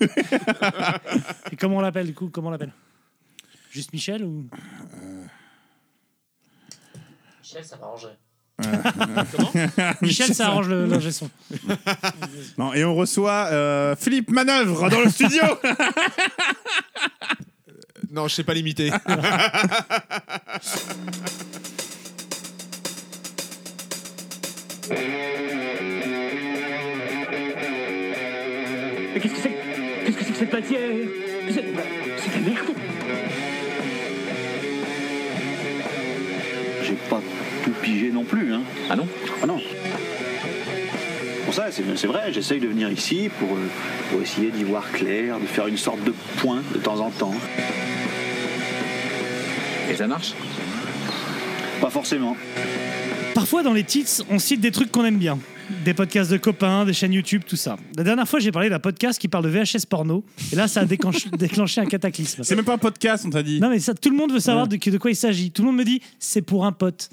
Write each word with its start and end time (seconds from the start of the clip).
Et 0.00 1.56
comment 1.56 1.76
on 1.76 1.80
l'appelle 1.80 2.06
du 2.06 2.14
coup 2.14 2.28
Comment 2.28 2.48
on 2.48 2.52
l'appelle? 2.52 2.72
Juste 3.70 3.92
Michel 3.92 4.24
ou? 4.24 4.46
Michel, 7.42 7.64
ça 7.64 7.76
m'arrangerait. 7.76 8.16
Michel, 10.02 10.34
ça 10.34 10.48
arrange 10.48 10.68
le 10.68 10.86
l'ingé 10.86 11.12
son. 11.12 11.30
Non, 12.58 12.74
et 12.74 12.84
on 12.84 12.94
reçoit 12.94 13.46
euh, 13.50 13.96
Philippe 13.96 14.30
Manœuvre 14.30 14.90
dans 14.90 15.00
le 15.00 15.10
studio. 15.10 15.42
Non, 18.12 18.26
je 18.26 18.34
sais 18.34 18.42
pas 18.42 18.54
l'imiter. 18.54 18.90
c'est 30.40 30.52
matière 30.52 30.80
C'est 31.48 31.62
de 31.62 32.34
la 32.34 32.50
merde 32.50 32.66
J'ai 36.82 36.94
pas 37.10 37.20
tout 37.62 37.72
pigé 37.82 38.10
non 38.10 38.24
plus, 38.24 38.54
hein. 38.54 38.62
Ah 38.88 38.96
non 38.96 39.06
Ah 39.42 39.46
non. 39.46 39.60
Pour 41.44 41.54
ça, 41.54 41.66
c'est 41.70 41.82
c'est 41.96 42.06
vrai, 42.06 42.32
j'essaye 42.32 42.58
de 42.58 42.68
venir 42.68 42.90
ici 42.90 43.28
pour, 43.38 43.54
euh, 43.54 43.68
pour 44.10 44.22
essayer 44.22 44.50
d'y 44.50 44.64
voir 44.64 44.90
clair, 44.92 45.38
de 45.38 45.46
faire 45.46 45.66
une 45.66 45.76
sorte 45.76 46.02
de 46.04 46.14
point 46.38 46.62
de 46.72 46.78
temps 46.78 47.00
en 47.00 47.10
temps. 47.10 47.34
Et 49.90 49.94
ça 49.94 50.06
marche 50.06 50.32
Pas 51.80 51.90
forcément. 51.90 52.36
Parfois, 53.34 53.62
dans 53.62 53.74
les 53.74 53.84
titres, 53.84 54.24
on 54.30 54.38
cite 54.38 54.60
des 54.60 54.70
trucs 54.70 54.90
qu'on 54.90 55.04
aime 55.04 55.18
bien. 55.18 55.38
Des 55.84 55.94
podcasts 55.94 56.30
de 56.30 56.36
copains, 56.36 56.84
des 56.84 56.92
chaînes 56.92 57.12
YouTube, 57.12 57.42
tout 57.46 57.56
ça. 57.56 57.76
La 57.96 58.04
dernière 58.04 58.28
fois, 58.28 58.38
j'ai 58.38 58.52
parlé 58.52 58.68
d'un 58.68 58.78
podcast 58.78 59.18
qui 59.18 59.28
parle 59.28 59.44
de 59.44 59.48
VHS 59.48 59.86
porno. 59.88 60.24
Et 60.52 60.56
là, 60.56 60.68
ça 60.68 60.80
a 60.80 60.84
déclenché, 60.84 61.30
déclenché 61.38 61.80
un 61.80 61.86
cataclysme. 61.86 62.42
C'est 62.42 62.56
même 62.56 62.64
pas 62.64 62.74
un 62.74 62.78
podcast, 62.78 63.24
on 63.26 63.30
t'a 63.30 63.42
dit. 63.42 63.60
Non, 63.60 63.70
mais 63.70 63.78
ça, 63.78 63.94
tout 63.94 64.10
le 64.10 64.16
monde 64.16 64.32
veut 64.32 64.40
savoir 64.40 64.68
de, 64.68 64.76
de 64.76 64.98
quoi 64.98 65.10
il 65.10 65.16
s'agit. 65.16 65.50
Tout 65.50 65.62
le 65.62 65.68
monde 65.68 65.78
me 65.78 65.84
dit, 65.84 66.02
c'est 66.18 66.42
pour 66.42 66.66
un 66.66 66.72
pote. 66.72 67.08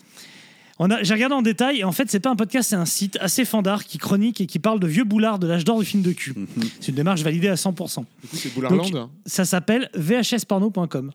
On 0.79 0.91
a- 0.91 1.01
J'ai 1.03 1.13
regardé 1.15 1.33
en 1.35 1.41
détail, 1.41 1.79
et 1.79 1.83
en 1.83 1.91
fait, 1.91 2.09
c'est 2.11 2.19
pas 2.19 2.29
un 2.29 2.35
podcast, 2.35 2.69
c'est 2.69 2.75
un 2.75 2.85
site 2.85 3.17
assez 3.19 3.45
fandard 3.45 3.83
qui 3.85 3.97
chronique 3.97 4.41
et 4.41 4.45
qui 4.45 4.59
parle 4.59 4.79
de 4.79 4.85
vieux 4.87 5.03
boulards 5.05 5.39
de 5.39 5.47
l'âge 5.47 5.63
d'or 5.65 5.79
du 5.79 5.85
film 5.85 6.03
de 6.03 6.11
cul. 6.11 6.33
C'est 6.79 6.89
une 6.89 6.95
démarche 6.95 7.21
validée 7.23 7.47
à 7.47 7.55
100%. 7.55 8.05
Du 8.21 8.27
coup, 8.29 8.35
c'est 8.35 8.53
Boularland. 8.53 8.89
Donc, 8.89 9.09
Ça 9.25 9.43
s'appelle 9.45 9.89
vhsporno.com. 9.95 11.11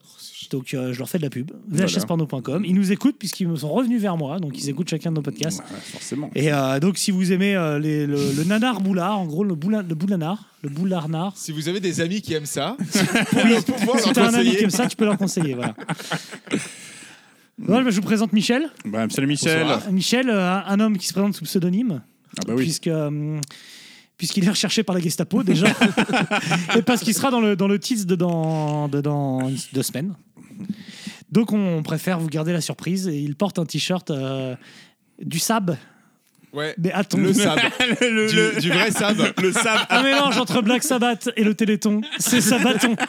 Donc, 0.50 0.74
euh, 0.74 0.92
je 0.92 0.98
leur 0.98 1.08
fais 1.08 1.18
de 1.18 1.22
la 1.22 1.30
pub. 1.30 1.50
vhsporno.com. 1.70 2.64
Ils 2.66 2.74
nous 2.74 2.92
écoutent 2.92 3.16
puisqu'ils 3.18 3.48
me 3.48 3.56
sont 3.56 3.70
revenus 3.72 4.02
vers 4.02 4.16
moi. 4.16 4.38
Donc, 4.40 4.58
ils 4.58 4.68
écoutent 4.68 4.90
chacun 4.90 5.10
de 5.10 5.16
nos 5.16 5.22
podcasts. 5.22 5.60
Ouais, 5.60 5.76
forcément. 5.92 6.30
Et 6.34 6.52
euh, 6.52 6.78
donc, 6.80 6.98
si 6.98 7.10
vous 7.10 7.32
aimez 7.32 7.54
euh, 7.56 7.78
les- 7.78 8.06
le, 8.06 8.32
le 8.36 8.44
nanar 8.44 8.80
boulard, 8.80 9.18
en 9.18 9.24
gros, 9.26 9.44
le, 9.44 9.54
boula, 9.54 9.82
le 9.82 9.94
boulanard, 9.94 10.44
le 10.62 10.68
boularnard, 10.68 11.32
Si 11.36 11.52
vous 11.52 11.68
avez 11.68 11.80
des 11.80 12.00
amis 12.00 12.20
qui 12.20 12.34
aiment 12.34 12.44
ça, 12.46 12.76
pour 13.30 13.44
le 13.44 13.62
pouvoir 13.62 13.98
si 14.00 14.06
leur 14.06 14.12
t'as 14.14 14.28
un 14.30 14.34
ami 14.34 14.56
qui 14.56 14.64
aime 14.64 14.70
ça, 14.70 14.86
tu 14.88 14.96
peux 14.96 15.04
leur 15.04 15.16
conseiller. 15.16 15.54
Voilà. 15.54 15.74
Voilà, 17.58 17.90
je 17.90 17.96
vous 17.96 18.02
présente 18.02 18.32
Michel. 18.32 18.70
Bah, 18.84 19.06
salut 19.10 19.26
Michel. 19.26 19.62
Bonsoir. 19.66 19.92
Michel, 19.92 20.30
euh, 20.30 20.58
un 20.66 20.80
homme 20.80 20.96
qui 20.98 21.06
se 21.06 21.12
présente 21.12 21.34
sous 21.34 21.44
pseudonyme, 21.44 22.02
Ah 22.38 22.42
bah 22.46 22.54
oui. 22.56 22.62
puisque. 22.64 22.86
euh, 22.88 23.38
Puisqu'il 24.18 24.44
est 24.44 24.50
recherché 24.50 24.82
par 24.84 24.94
la 24.94 25.00
Gestapo 25.00 25.42
déjà, 25.42 25.66
et 26.76 26.82
parce 26.82 27.00
qu'il 27.02 27.12
sera 27.12 27.32
dans 27.32 27.40
le, 27.40 27.56
dans 27.56 27.66
le 27.66 27.80
titre 27.80 28.06
de 28.06 28.14
dans, 28.14 28.86
de 28.86 29.00
dans 29.00 29.50
deux 29.72 29.82
semaines. 29.82 30.14
Donc 31.32 31.52
on 31.52 31.82
préfère 31.82 32.20
vous 32.20 32.28
garder 32.28 32.52
la 32.52 32.60
surprise 32.60 33.08
et 33.08 33.18
il 33.18 33.34
porte 33.34 33.58
un 33.58 33.64
t-shirt 33.66 34.10
euh, 34.12 34.54
du 35.20 35.40
sab, 35.40 35.76
Ouais. 36.52 36.72
mais 36.78 36.92
attends, 36.92 37.18
Le 37.18 37.32
sab. 37.32 37.58
Le- 37.80 38.10
le- 38.10 38.28
Du, 38.28 38.36
le- 38.36 38.60
du 38.60 38.68
vrai 38.70 38.92
sab. 38.92 39.16
le 39.42 39.52
sab. 39.52 39.80
un 39.90 40.02
mélange 40.04 40.38
entre 40.38 40.62
Black 40.62 40.84
Sabbath 40.84 41.30
et 41.36 41.42
le 41.42 41.54
Téléthon, 41.56 42.00
c'est 42.18 42.40
Sabaton. 42.42 42.94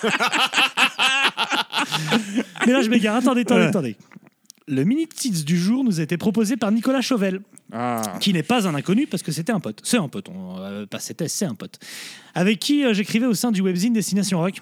Mais 2.65 2.71
là 2.73 2.81
je 2.81 2.89
m'égare, 2.89 3.17
attendez, 3.17 3.41
attendez, 3.41 3.65
attendez. 3.65 3.95
Le 4.67 4.83
mini 4.85 5.07
tips 5.07 5.43
du 5.43 5.57
jour 5.57 5.83
nous 5.83 5.99
a 5.99 6.03
été 6.03 6.17
proposé 6.17 6.55
par 6.57 6.71
Nicolas 6.71 7.01
Chauvel. 7.01 7.41
Ah. 7.75 8.03
qui 8.19 8.33
n'est 8.33 8.43
pas 8.43 8.67
un 8.67 8.75
inconnu 8.75 9.07
parce 9.07 9.23
que 9.23 9.31
c'était 9.31 9.51
un 9.51 9.59
pote. 9.59 9.79
C'est 9.83 9.97
un 9.97 10.07
pote, 10.07 10.29
on, 10.29 10.59
euh, 10.59 10.85
pas 10.85 10.99
c'était, 10.99 11.27
c'est 11.27 11.45
un 11.45 11.55
pote. 11.55 11.79
Avec 12.35 12.59
qui 12.59 12.85
euh, 12.85 12.93
j'écrivais 12.93 13.25
au 13.25 13.33
sein 13.33 13.51
du 13.51 13.61
webzine 13.61 13.93
Destination 13.93 14.39
Rock. 14.39 14.57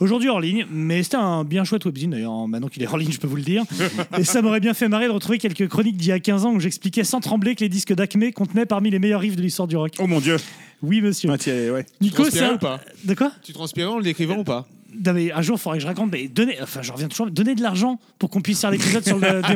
Aujourd'hui 0.00 0.28
hors 0.28 0.40
ligne, 0.40 0.66
mais 0.70 1.02
c'était 1.02 1.16
un 1.16 1.44
bien 1.44 1.64
chouette 1.64 1.86
webzine 1.86 2.10
d'ailleurs. 2.10 2.46
Maintenant 2.48 2.68
qu'il 2.68 2.82
est 2.82 2.86
hors 2.86 2.98
ligne, 2.98 3.10
je 3.10 3.18
peux 3.18 3.26
vous 3.26 3.36
le 3.36 3.42
dire. 3.42 3.62
Et 4.18 4.24
ça 4.24 4.42
m'aurait 4.42 4.60
bien 4.60 4.74
fait 4.74 4.88
marrer 4.88 5.06
de 5.06 5.12
retrouver 5.12 5.38
quelques 5.38 5.66
chroniques 5.68 5.96
d'il 5.96 6.08
y 6.08 6.12
a 6.12 6.20
15 6.20 6.44
ans 6.44 6.52
où 6.52 6.60
j'expliquais 6.60 7.04
sans 7.04 7.20
trembler 7.20 7.54
que 7.54 7.60
les 7.60 7.70
disques 7.70 7.94
d'Acme 7.94 8.30
contenaient 8.32 8.66
parmi 8.66 8.90
les 8.90 8.98
meilleurs 8.98 9.20
riffs 9.20 9.36
de 9.36 9.42
l'histoire 9.42 9.66
du 9.68 9.76
rock. 9.76 9.94
Oh 9.98 10.06
mon 10.06 10.20
dieu. 10.20 10.36
Oui, 10.82 11.00
monsieur. 11.00 11.30
Ah, 11.32 11.38
tiens, 11.38 11.54
ouais. 11.72 11.86
Nico, 12.02 12.16
transpirais 12.22 12.46
c'est 12.46 12.52
un- 12.52 12.56
ou 12.56 12.58
pas 12.58 12.80
De 13.04 13.14
quoi 13.14 13.32
Tu 13.42 13.54
transpirais 13.54 13.86
en 13.86 13.96
le 13.96 14.02
décrivant 14.04 14.36
ou 14.38 14.44
pas 14.44 14.66
non, 15.04 15.12
mais 15.12 15.32
un 15.32 15.42
jour, 15.42 15.56
il 15.56 15.60
faudrait 15.60 15.78
que 15.78 15.82
je 15.82 15.88
raconte. 15.88 16.12
Mais 16.12 16.28
donnez, 16.28 16.56
enfin, 16.62 16.82
je 16.82 16.92
reviens 16.92 17.08
toujours. 17.08 17.30
Donnez 17.30 17.54
de 17.54 17.62
l'argent 17.62 17.98
pour 18.18 18.30
qu'on 18.30 18.40
puisse 18.40 18.60
faire 18.60 18.70
l'épisode 18.70 19.04
sur 19.04 19.18
le. 19.18 19.42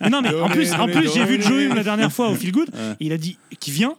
Mais 0.00 0.10
non, 0.10 0.22
mais 0.22 0.34
en 0.34 0.48
plus, 0.48 0.72
en 0.74 0.86
plus, 0.86 1.12
j'ai 1.12 1.24
vu. 1.24 1.42
Joey 1.42 1.68
la 1.68 1.82
dernière 1.82 2.12
fois 2.12 2.28
au 2.28 2.34
Feel 2.34 2.52
Good. 2.52 2.70
Il 3.00 3.12
a 3.12 3.18
dit 3.18 3.38
qu'il 3.60 3.72
vient. 3.72 3.94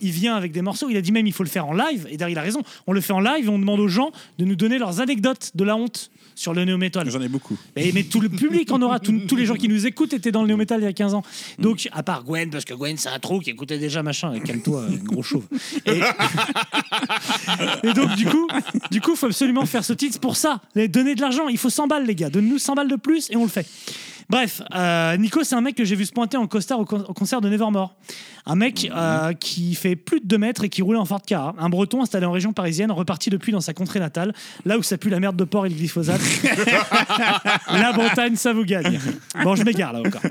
Il 0.00 0.10
vient 0.10 0.36
avec 0.36 0.52
des 0.52 0.62
morceaux. 0.62 0.88
Il 0.90 0.96
a 0.96 1.00
dit 1.00 1.12
même 1.12 1.26
il 1.26 1.32
faut 1.32 1.42
le 1.42 1.48
faire 1.48 1.66
en 1.66 1.72
live. 1.72 2.06
Et 2.10 2.16
derrière, 2.16 2.36
il 2.36 2.38
a 2.38 2.42
raison. 2.42 2.62
On 2.86 2.92
le 2.92 3.00
fait 3.00 3.12
en 3.12 3.20
live 3.20 3.46
et 3.46 3.48
on 3.48 3.58
demande 3.58 3.80
aux 3.80 3.88
gens 3.88 4.12
de 4.38 4.44
nous 4.44 4.56
donner 4.56 4.78
leurs 4.78 5.00
anecdotes 5.00 5.52
de 5.54 5.64
la 5.64 5.76
honte 5.76 6.10
sur 6.34 6.54
le 6.54 6.64
néo 6.64 6.78
metal. 6.78 7.08
J'en 7.10 7.20
ai 7.20 7.28
beaucoup. 7.28 7.56
Mais, 7.76 7.90
mais 7.94 8.02
tout 8.04 8.20
le 8.20 8.28
public 8.28 8.70
en 8.72 8.80
aura. 8.82 8.98
Tous- 9.00 9.20
tous 9.28 9.36
les 9.36 9.46
gens 9.46 9.54
qui 9.54 9.68
nous 9.68 9.86
écoutent 9.86 10.12
étaient 10.12 10.32
dans 10.32 10.42
le 10.42 10.48
néo 10.48 10.56
metal 10.56 10.80
il 10.80 10.84
y 10.84 10.86
a 10.86 10.92
15 10.92 11.14
ans. 11.14 11.22
Donc, 11.58 11.88
à 11.92 12.02
part 12.02 12.24
Gwen, 12.24 12.50
parce 12.50 12.64
que 12.64 12.74
Gwen, 12.74 12.96
c'est 12.96 13.08
un 13.08 13.18
trou 13.18 13.40
qui 13.40 13.50
écoutait 13.50 13.78
déjà 13.78 14.02
machin. 14.02 14.38
Calme-toi, 14.40 14.84
gros 15.04 15.22
chauve. 15.22 15.44
Et, 15.86 16.00
et 17.82 17.92
donc, 17.92 18.14
du 18.16 18.26
coup, 18.26 18.46
du 18.90 19.00
coup, 19.00 19.16
faut 19.16 19.26
absolument 19.26 19.66
faire 19.66 19.84
ce 19.84 19.92
titre 19.92 20.18
pour 20.20 20.36
ça. 20.36 20.60
Les- 20.74 20.88
Donner 20.88 21.14
de 21.14 21.20
l'argent. 21.20 21.48
Il 21.48 21.58
faut 21.58 21.70
100 21.70 21.86
balles, 21.86 22.06
les 22.06 22.14
gars. 22.14 22.30
Donne-nous 22.30 22.58
100 22.58 22.74
balles 22.74 22.88
de 22.88 22.96
plus 22.96 23.30
et 23.30 23.36
on 23.36 23.42
le 23.44 23.48
fait. 23.48 23.66
Bref, 24.30 24.62
euh, 24.74 25.16
Nico, 25.16 25.44
c'est 25.44 25.54
un 25.54 25.60
mec 25.60 25.74
que 25.74 25.84
j'ai 25.84 25.96
vu 25.96 26.04
se 26.06 26.12
pointer 26.12 26.36
en 26.36 26.46
costard 26.46 26.80
au, 26.80 26.84
con- 26.84 27.04
au 27.08 27.12
concert 27.14 27.40
de 27.40 27.48
Nevermore. 27.48 27.94
Un 28.46 28.54
mec 28.56 28.90
euh, 28.94 29.32
qui 29.34 29.74
fait 29.74 29.94
plus 29.96 30.20
de 30.20 30.26
2 30.26 30.38
mètres 30.38 30.64
et 30.64 30.68
qui 30.68 30.82
roulait 30.82 30.98
en 30.98 31.04
Ford 31.04 31.22
Ka. 31.22 31.54
Un 31.58 31.68
breton 31.68 32.02
installé 32.02 32.26
en 32.26 32.32
région 32.32 32.52
parisienne, 32.52 32.90
reparti 32.90 33.30
depuis 33.30 33.52
dans 33.52 33.60
sa 33.60 33.74
contrée 33.74 34.00
natale, 34.00 34.32
là 34.64 34.78
où 34.78 34.82
ça 34.82 34.96
pue 34.98 35.10
la 35.10 35.20
merde 35.20 35.36
de 35.36 35.44
porc 35.44 35.66
et 35.66 35.68
le 35.68 35.74
glyphosate. 35.74 36.20
la 37.72 37.92
Bretagne, 37.92 38.36
ça 38.36 38.52
vous 38.52 38.64
gagne. 38.64 38.98
Bon, 39.42 39.54
je 39.54 39.62
m'égare 39.64 39.92
là 39.92 40.00
encore. 40.00 40.22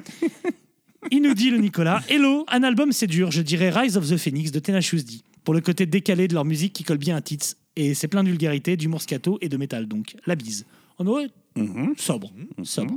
Il 1.09 1.21
nous 1.21 1.33
dit, 1.33 1.49
le 1.49 1.57
Nicolas, 1.57 2.01
Hello, 2.09 2.45
un 2.49 2.63
album 2.63 2.91
c'est 2.91 3.07
dur, 3.07 3.31
je 3.31 3.41
dirais 3.41 3.69
Rise 3.69 3.97
of 3.97 4.07
the 4.09 4.17
Phoenix 4.17 4.51
de 4.51 4.59
Tenacious 4.59 4.99
D, 5.03 5.21
pour 5.43 5.53
le 5.53 5.61
côté 5.61 5.85
décalé 5.85 6.27
de 6.27 6.33
leur 6.35 6.45
musique 6.45 6.73
qui 6.73 6.83
colle 6.83 6.99
bien 6.99 7.15
à 7.15 7.21
Tits, 7.21 7.55
et 7.75 7.93
c'est 7.95 8.07
plein 8.07 8.23
de 8.23 8.29
vulgarité, 8.29 8.77
d'humour 8.77 9.01
scato 9.01 9.37
et 9.41 9.49
de 9.49 9.57
métal, 9.57 9.87
donc 9.87 10.15
la 10.27 10.35
bise. 10.35 10.65
On 10.99 11.07
aurait 11.07 11.27
Mhm. 11.55 11.95
sobre, 11.97 12.31
sobre. 12.63 12.93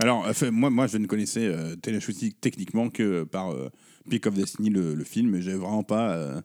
Alors, 0.00 0.26
enfin, 0.28 0.50
moi, 0.50 0.70
moi, 0.70 0.86
je 0.86 0.98
ne 0.98 1.06
connaissais 1.06 1.46
euh, 1.46 1.76
D 1.76 2.32
techniquement 2.40 2.90
que 2.90 3.24
par 3.24 3.52
euh, 3.52 3.70
Peak 4.10 4.26
of 4.26 4.34
Destiny, 4.34 4.70
le, 4.70 4.94
le 4.94 5.04
film, 5.04 5.34
et 5.36 5.42
j'avais 5.42 5.56
vraiment 5.56 5.82
pas. 5.84 6.10
euh, 6.14 6.40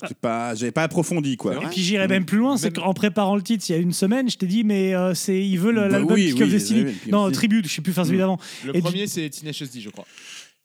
j'étais 0.00 0.14
pas, 0.14 0.54
j'avais 0.54 0.72
pas 0.72 0.82
approfondi 0.84 1.36
quoi. 1.36 1.54
Et 1.54 1.66
puis 1.68 1.80
j'irais 1.82 2.08
même 2.08 2.24
plus 2.24 2.38
loin, 2.38 2.56
c'est 2.56 2.72
qu'en 2.74 2.92
préparant 2.94 3.36
le 3.36 3.42
titre 3.42 3.64
il 3.68 3.72
y 3.72 3.74
a 3.76 3.78
une 3.78 3.92
semaine, 3.92 4.28
je 4.28 4.36
t'ai 4.36 4.46
dit 4.46 4.64
mais 4.64 4.94
euh, 4.94 5.14
c'est 5.14 5.38
ils 5.46 5.58
veulent 5.60 5.76
Bah 5.76 5.88
l'album 5.88 6.14
oui, 6.14 6.32
Peak 6.32 6.42
of 6.42 6.48
Destiny. 6.50 6.80
oui, 6.80 6.92
Peak 6.92 7.02
of 7.04 7.08
non, 7.12 7.28
Destiny. 7.28 7.36
Tribute, 7.36 7.68
je 7.68 7.72
sais 7.74 7.82
plus 7.82 7.92
faire 7.92 8.06
celui 8.06 8.18
d'avant. 8.18 8.38
Le 8.64 8.70
Et 8.70 8.78
du- 8.78 8.82
premier, 8.82 9.06
c'est 9.06 9.28
Teenage 9.30 9.60
D, 9.62 9.80
je 9.80 9.90
crois. 9.90 10.06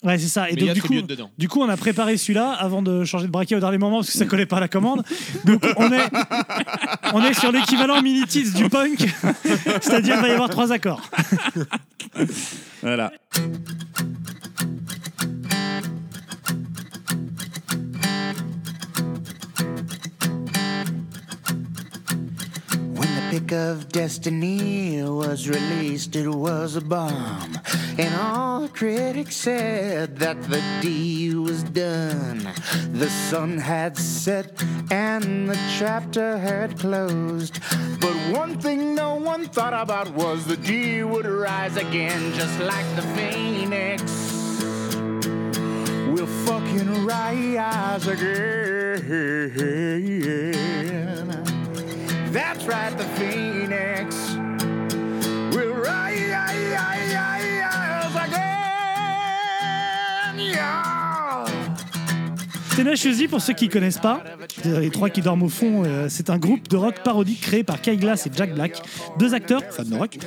Ouais, 0.03 0.17
c'est 0.19 0.27
ça. 0.27 0.49
Et 0.49 0.53
Mais 0.53 0.61
il 0.61 0.63
y 0.63 0.67
donc 0.67 0.69
a 0.69 0.73
du 0.75 0.81
coup, 0.81 0.87
Tribute 0.89 1.07
dedans. 1.09 1.31
du 1.37 1.47
coup, 1.49 1.61
on 1.61 1.69
a 1.69 1.75
préparé 1.77 2.17
celui-là 2.17 2.51
avant 2.51 2.81
de 2.83 3.03
changer 3.03 3.25
de 3.25 3.31
braquet 3.31 3.55
au 3.55 3.59
dernier 3.59 3.79
moment 3.79 3.97
parce 3.97 4.11
que 4.11 4.17
ça 4.17 4.25
collait 4.25 4.45
pas 4.45 4.57
à 4.57 4.59
la 4.59 4.67
commande. 4.67 5.03
Donc 5.45 5.65
on 5.77 5.91
est 5.91 6.09
on 7.13 7.23
est 7.23 7.33
sur 7.33 7.51
l'équivalent 7.51 8.01
mini 8.03 8.23
tits 8.27 8.51
du 8.51 8.69
punk, 8.69 8.99
c'est-à-dire 9.81 10.15
il 10.17 10.21
va 10.21 10.27
y 10.27 10.31
avoir 10.31 10.49
trois 10.49 10.71
accords. 10.71 11.01
Voilà. 12.83 13.11
When 22.97 23.09
the 23.15 23.23
pick 23.29 23.51
of 23.51 23.89
destiny 23.89 25.03
was 25.03 25.47
released, 25.47 26.15
it 26.15 26.27
was 26.27 26.75
a 26.75 26.81
bomb. 26.81 27.59
And 27.99 28.13
all 28.15 28.61
the 28.61 28.69
critics 28.69 29.35
said 29.35 30.17
that 30.17 30.39
the 30.43 30.61
D 30.81 31.33
was 31.33 31.63
done. 31.63 32.47
The 32.91 33.09
sun 33.09 33.57
had 33.57 33.97
set 33.97 34.63
and 34.91 35.49
the 35.49 35.57
chapter 35.79 36.37
had 36.37 36.77
closed. 36.77 37.59
But 37.99 38.13
one 38.31 38.59
thing 38.59 38.93
no 38.93 39.15
one 39.15 39.45
thought 39.45 39.73
about 39.73 40.11
was 40.13 40.45
the 40.45 40.57
D 40.57 41.01
would 41.01 41.25
rise 41.25 41.75
again, 41.75 42.33
just 42.33 42.59
like 42.59 42.85
the 42.95 43.01
phoenix. 43.17 44.03
We'll 46.13 46.27
fucking 46.45 47.03
rise 47.03 48.05
again. 48.05 49.07
That's 52.31 52.63
right, 52.65 52.95
the 52.95 53.05
phoenix 53.17 54.36
Tenacious 62.75 63.15
D, 63.17 63.27
pour 63.27 63.41
ceux 63.41 63.53
qui 63.53 63.69
connaissent 63.69 63.97
pas, 63.97 64.21
Euh, 64.67 64.79
Les 64.81 64.91
trois 64.91 65.09
qui 65.09 65.21
dorment 65.21 65.43
au 65.43 65.49
fond, 65.49 65.83
euh, 65.83 66.07
c'est 66.09 66.29
un 66.29 66.37
groupe 66.37 66.67
de 66.67 66.75
rock 66.77 67.01
parodique 67.03 67.41
créé 67.41 67.63
par 67.63 67.81
Kyle 67.81 67.97
Glass 67.99 68.27
et 68.27 68.31
Jack 68.35 68.53
Black, 68.53 68.81
deux 69.17 69.33
acteurs, 69.33 69.61
fans 69.71 69.83
de 69.83 69.95
rock. 69.95 70.17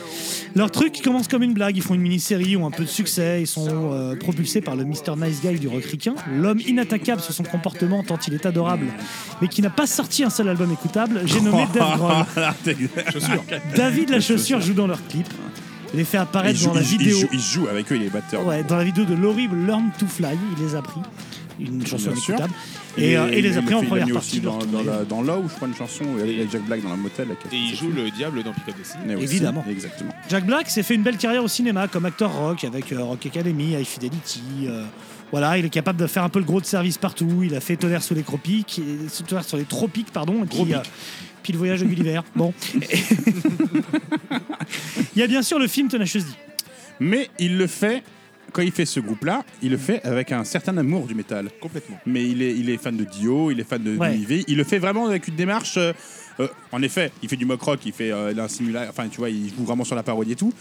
Leur 0.56 0.70
truc 0.72 1.00
commence 1.02 1.28
comme 1.28 1.44
une 1.44 1.54
blague, 1.54 1.76
ils 1.76 1.82
font 1.82 1.94
une 1.94 2.00
mini-série, 2.00 2.56
ont 2.56 2.66
un 2.66 2.70
peu 2.72 2.82
de 2.84 2.88
succès, 2.88 3.40
ils 3.42 3.46
sont 3.46 3.92
euh, 3.92 4.16
propulsés 4.16 4.60
par 4.60 4.74
le 4.74 4.84
Mr. 4.84 5.14
Nice 5.16 5.40
Guy 5.42 5.60
du 5.60 5.68
rock 5.68 5.84
ricain, 5.84 6.14
l'homme 6.36 6.60
inattaquable 6.66 7.20
sur 7.20 7.32
son 7.32 7.44
comportement 7.44 8.02
tant 8.02 8.18
il 8.26 8.34
est 8.34 8.46
adorable, 8.46 8.86
mais 9.40 9.46
qui 9.48 9.62
n'a 9.62 9.70
pas 9.70 9.86
sorti 9.86 10.24
un 10.24 10.30
seul 10.30 10.48
album 10.48 10.72
écoutable, 10.72 11.22
j'ai 11.26 11.40
nommé 11.40 11.66
Dave 11.74 11.96
Grohl. 11.98 12.24
David 13.76 14.10
la 14.10 14.20
chaussure 14.20 14.60
joue 14.60 14.74
dans 14.74 14.88
leur 14.88 15.06
clip. 15.06 15.28
Il 15.92 15.98
les 15.98 16.04
fait 16.04 16.16
Il 16.19 16.20
apparaître 16.20 16.58
joue, 16.58 16.66
dans 16.69 16.75
la 16.75 16.81
il 16.82 16.87
vidéo. 16.87 17.16
il 17.16 17.20
joue- 17.20 17.28
il 17.32 17.40
joue 17.40 17.69
avec 17.69 17.90
eux, 17.92 17.96
il 17.96 18.02
est 18.04 18.10
batteur. 18.10 18.46
Ouais, 18.46 18.62
dans 18.62 18.76
la 18.76 18.84
vidéo 18.84 19.04
de 19.04 19.14
l'horrible 19.14 19.56
Learn 19.66 19.90
to 19.98 20.06
Fly, 20.06 20.37
il 20.58 20.64
les 20.64 20.75
a 20.75 20.82
pris. 20.82 21.00
Une 21.58 21.87
chanson 21.87 22.12
écoutable. 22.12 22.52
Et, 22.96 23.19
euh, 23.19 23.28
et 23.31 23.38
il 23.40 23.44
les 23.44 23.56
a 23.56 23.60
il 23.60 23.66
pris 23.66 23.75
en 23.75 23.82
il 23.82 23.88
première 23.88 24.08
partie. 24.08 24.40
leur 24.40 24.58
dans, 24.58 24.64
dans, 24.66 24.82
la- 24.82 25.04
dans 25.04 25.20
Law, 25.20 25.42
je 25.46 25.54
crois, 25.54 25.69
une 25.69 25.75
chanson, 25.75 26.04
où 26.04 26.25
il 26.25 26.38
y 26.38 26.42
a 26.42 26.46
Jack 26.50 26.62
Black 26.64 26.82
dans 26.82 26.88
la 26.88 26.96
motel. 26.96 27.28
Et 27.52 27.56
il 27.56 27.76
joue 27.76 27.90
le 27.90 28.10
diable 28.10 28.42
dans 28.42 28.52
Pick 28.52 28.75
Destiny. 28.78 29.14
Aussi, 29.14 29.25
Évidemment. 29.25 29.62
Exactement. 29.69 30.12
Jack 30.31 30.46
Black 30.46 30.70
s'est 30.70 30.82
fait 30.82 30.94
une 30.94 31.02
belle 31.02 31.19
carrière 31.19 31.44
au 31.44 31.48
cinéma 31.48 31.87
comme 31.87 32.06
acteur 32.06 32.32
rock 32.34 32.64
avec 32.64 32.90
euh, 32.93 33.02
Rock 33.02 33.26
Academy, 33.26 33.75
High 33.75 33.84
Fidelity. 33.84 34.40
euh, 34.69 34.84
voilà, 35.32 35.58
il 35.58 35.64
est 35.66 35.70
capable 35.70 36.00
de 36.00 36.06
faire 36.06 36.25
un 36.25 36.28
peu 36.31 36.38
le 36.40 36.44
gros 36.46 36.60
de 36.62 36.66
service 36.66 36.96
partout. 36.98 37.43
Il 37.44 37.54
a 37.54 37.60
fait 37.60 37.76
Tonnerre 37.76 38.02
sous 38.02 38.14
les 38.14 38.22
tropiques, 38.22 38.78
et- 38.81 39.22
Tonnerre 39.25 39.44
sur 39.44 39.58
les 39.58 39.64
tropiques, 39.64 40.12
pardon. 40.12 40.43
et 40.43 40.46
puis, 41.42 41.52
puis 41.52 41.52
le 41.52 41.58
voyage 41.58 41.81
de 41.81 41.87
Gulliver. 41.87 42.20
Bon. 42.34 42.52
il 45.14 45.20
y 45.20 45.22
a 45.22 45.26
bien 45.26 45.42
sûr 45.42 45.58
le 45.58 45.66
film 45.66 45.88
Tenacious 45.88 46.20
D. 46.20 46.26
Mais 47.00 47.28
il 47.38 47.56
le 47.56 47.66
fait, 47.66 48.02
quand 48.52 48.62
il 48.62 48.72
fait 48.72 48.84
ce 48.84 49.00
groupe-là, 49.00 49.44
il 49.62 49.70
le 49.70 49.76
fait 49.78 50.04
avec 50.04 50.32
un 50.32 50.44
certain 50.44 50.76
amour 50.76 51.06
du 51.06 51.14
métal. 51.14 51.48
Complètement. 51.60 51.98
Mais 52.06 52.28
il 52.28 52.42
est, 52.42 52.54
il 52.56 52.69
est 52.70 52.76
fan 52.76 52.96
de 52.96 53.04
Dio, 53.04 53.50
il 53.50 53.60
est 53.60 53.64
fan 53.64 53.82
de, 53.82 53.96
Ouais. 53.96 54.19
Il 54.46 54.56
le 54.56 54.64
fait 54.64 54.78
vraiment 54.78 55.06
avec 55.06 55.28
une 55.28 55.37
démarche. 55.37 55.76
euh, 55.78 55.92
euh, 56.40 56.48
en 56.72 56.82
effet, 56.82 57.12
il 57.22 57.28
fait 57.28 57.37
du 57.37 57.44
mock 57.44 57.60
rock, 57.62 57.81
il 57.87 57.92
fait 57.92 58.10
euh, 58.12 58.32
enfin 58.88 59.08
tu 59.08 59.19
vois, 59.19 59.31
il 59.31 59.48
joue 59.48 59.64
vraiment 59.64 59.84
sur 59.84 59.94
la 59.96 60.02
parodie 60.02 60.32
et 60.32 60.37
tout. 60.37 60.52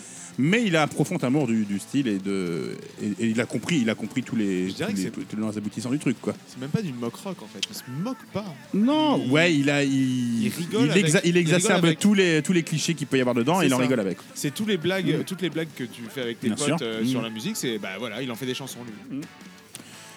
Mais 0.42 0.64
il 0.66 0.76
a 0.78 0.84
un 0.84 0.88
profond 0.88 1.18
amour 1.18 1.48
du, 1.48 1.66
du 1.66 1.80
style 1.80 2.08
et 2.08 2.18
de, 2.18 2.78
et, 3.02 3.26
et 3.26 3.28
il 3.28 3.42
a 3.42 3.46
compris, 3.46 3.80
il 3.82 3.90
a 3.90 3.96
compris 3.96 4.24
tous 4.24 4.38
les, 4.38 4.70
Je 4.70 4.74
tous 4.86 4.96
les, 4.96 5.10
tous 5.26 5.36
les 5.36 5.58
aboutissants 5.58 5.90
du 5.90 6.00
truc 6.00 6.16
quoi. 6.22 6.34
C'est 6.48 6.60
même 6.62 6.70
pas 6.70 6.82
du 6.82 6.94
mock 6.94 7.14
rock 7.16 7.42
en 7.44 7.48
fait. 7.48 7.60
Il 7.70 7.76
se 7.76 7.82
moque 8.02 8.24
pas. 8.32 8.46
Non, 8.74 9.22
Il- 9.26 9.32
ouais, 9.32 9.54
il 9.56 9.70
a, 9.70 9.84
il, 9.84 10.44
il 10.46 10.50
rigole 10.50 10.86
il, 10.86 10.92
avec- 10.92 11.06
exa- 11.08 11.22
il 11.26 11.34
rigole 11.34 11.38
exacerbe 11.38 11.96
tous 12.00 12.14
les 12.14 12.42
tous 12.42 12.54
les 12.54 12.64
clichés 12.64 12.94
qu'il 12.94 13.08
peut 13.08 13.18
y 13.18 13.22
avoir 13.22 13.36
dedans 13.36 13.62
et 13.62 13.66
il 13.66 13.74
en 13.74 13.78
rigole 13.78 14.00
avec. 14.00 14.18
C'est 14.34 14.54
tous 14.54 14.66
les 14.66 14.78
blagues, 14.78 15.26
toutes 15.26 15.42
les 15.42 15.50
blagues 15.50 15.68
que 15.76 15.84
tu 15.84 16.04
fais 16.10 16.22
avec 16.22 16.40
tes 16.40 16.48
Bien 16.50 16.56
potes 16.56 16.82
euh, 16.84 17.02
Mm. 17.04 17.08
sur 17.08 17.22
la 17.22 17.30
musique, 17.30 17.58
c'est 17.58 17.78
bah 17.78 17.90
voilà, 18.00 18.22
il 18.22 18.32
en 18.32 18.36
fait 18.36 18.46
des 18.46 18.54
chansons 18.54 18.80
lui. 19.10 19.18
Mm. 19.18 19.22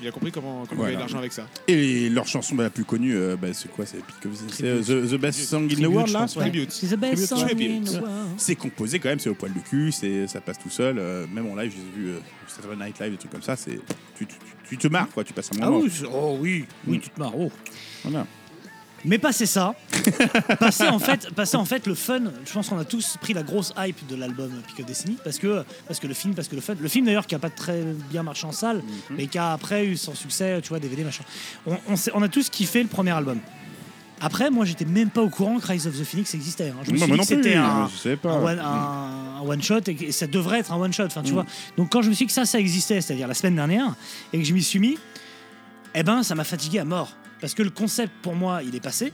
Il 0.00 0.09
a 0.09 0.11
compris 0.11 0.33
comment, 0.33 0.65
comment 0.67 0.81
Voilà. 0.83 0.93
gagner 0.93 0.97
de 0.97 1.00
l'argent 1.00 1.19
avec 1.19 1.33
ça. 1.33 1.47
Et 1.69 2.09
leur 2.09 2.27
chanson 2.27 2.55
bah, 2.55 2.65
la 2.65 2.71
plus 2.71 2.85
connue, 2.85 3.15
euh, 3.15 3.37
bah, 3.37 3.49
c'est 3.53 3.71
quoi 3.71 3.85
C'est 3.87 3.99
euh, 4.65 4.81
the, 4.83 5.11
the 5.11 5.21
Best 5.21 5.41
Song 5.49 5.65
in 5.71 5.75
the 5.77 5.87
World 5.87 6.11
là 6.12 6.27
the 6.27 6.97
best 6.97 7.27
song 7.27 7.47
Tribute. 7.47 7.71
in 7.71 7.85
the 7.85 8.03
world. 8.03 8.29
C'est 8.37 8.56
composé 8.56 8.99
quand 8.99 9.09
même, 9.11 9.19
c'est 9.21 9.31
au 9.31 9.35
poil 9.35 9.53
du 9.53 9.61
cul, 9.61 9.93
c'est, 9.93 10.27
ça 10.27 10.41
passe 10.41 10.59
tout 10.59 10.71
seul. 10.71 10.99
euh, 10.99 11.27
même 11.33 11.47
en 11.50 11.55
live, 11.56 11.71
je 11.73 11.77
les 11.77 11.83
ai 11.83 12.06
vus, 12.06 12.11
euh, 12.17 12.19
Saturday 12.49 12.85
Night 12.85 12.99
Live, 13.00 13.12
des 13.12 13.19
trucs 13.19 13.31
comme 13.33 13.43
ça. 13.43 13.55
C'est, 13.56 13.79
tu, 14.17 14.27
tu, 14.27 14.37
tu 14.69 14.77
te 14.79 14.89
marres, 14.89 15.09
quoi, 15.09 15.23
tu 15.25 15.33
passes 15.33 15.50
un 15.53 15.59
Ah 15.62 15.67
moment. 15.71 15.81
oui, 15.85 15.91
oh 16.12 16.37
oui, 16.41 16.65
oui, 16.87 17.00
tu 17.00 17.11
te 17.11 17.19
marres. 17.21 17.37
oh. 17.39 17.50
Voilà. 18.05 18.27
Mais 19.05 19.19
passer 19.19 19.47
ça, 19.47 19.75
passer 20.61 20.87
en 20.89 20.99
fait, 20.99 21.29
en 21.55 21.65
fait 21.65 21.87
le 21.87 21.95
fun. 21.95 22.21
Je 22.47 22.53
pense 22.53 22.69
qu'on 22.69 22.79
a 22.79 22.85
tous 22.85 23.17
pris 23.21 23.35
la 23.35 23.43
grosse 23.43 23.73
hype 23.77 24.07
de 24.07 24.15
l'album 24.15 24.51
Pick 24.69 24.87
Destiny 24.87 25.17
parce 25.25 25.39
que 25.39 25.65
parce 25.89 25.99
que 25.99 26.07
le 26.07 26.15
film, 26.15 26.35
parce 26.35 26.47
que 26.49 26.55
le 26.55 26.61
fun. 26.61 26.75
Le 26.81 26.89
film 26.89 27.07
d'ailleurs 27.07 27.27
qui 27.27 27.35
a 27.35 27.39
pas 27.41 27.51
très 27.51 27.83
bien 28.11 28.23
marché 28.23 28.47
en 28.47 28.53
salle, 28.53 28.77
Mhm. 28.79 29.17
mais 29.17 29.27
qui 29.27 29.39
a 29.39 29.53
après 29.53 29.87
eu 29.87 29.97
son 29.97 30.15
succès, 30.15 30.61
tu 30.63 30.69
vois, 30.69 30.79
DVD 30.79 31.03
machin. 31.05 31.25
On, 31.67 31.77
on, 31.89 31.97
sait- 31.97 32.13
on 32.15 32.23
a 32.23 32.29
tous 32.29 32.49
kiffé 32.49 32.83
le 32.83 32.89
premier 32.89 33.11
album. 33.11 33.39
Après, 34.25 34.51
moi, 34.51 34.65
j'étais 34.65 34.85
même 34.85 35.11
pas 35.11 35.21
au 35.21 35.29
courant 35.29 35.59
que 35.59 35.67
Rise 35.67 35.89
of 35.89 35.99
the 35.99 36.05
Phoenix 36.05 36.33
existait. 36.35 36.69
hein. 36.69 36.77
Je 36.85 36.93
me 36.93 36.97
suis 36.97 37.07
dit 37.07 37.13
non 37.13 37.19
que 37.19 37.25
c'était 37.25 37.55
un, 37.57 37.89
one, 38.25 38.59
un- 38.61 39.39
un 39.39 39.41
one 39.41 39.61
shot 39.61 39.79
et 39.89 39.97
que 39.97 40.13
ça 40.13 40.29
devrait 40.29 40.61
être 40.61 40.71
un 40.73 40.77
one 40.77 40.93
shot. 40.93 41.07
Enfin, 41.07 41.23
tu 41.25 41.33
Mm. 41.33 41.35
vois. 41.35 41.47
Donc 41.77 41.91
quand 41.91 42.03
je 42.03 42.09
me 42.09 42.15
suis 42.15 42.27
dit 42.27 42.29
que 42.29 42.33
ça, 42.33 42.45
ça 42.45 42.61
existait, 42.61 43.01
c'est-à-dire 43.01 43.27
la 43.27 43.35
semaine 43.35 43.57
dernière, 43.57 43.97
et 44.33 44.39
que 44.39 44.45
je 44.45 44.55
m'y 44.55 44.63
suis 44.63 44.79
mis, 44.79 44.97
eh 45.97 46.05
ben, 46.05 46.23
ça 46.23 46.37
m'a 46.37 46.45
fatigué 46.45 46.79
à 46.79 46.85
mort 46.85 47.11
parce 47.43 47.53
que 47.53 47.62
le 47.62 47.69
concept 47.71 48.12
pour 48.23 48.35
moi, 48.35 48.62
il 48.62 48.75
est 48.75 48.81
passé. 48.81 49.12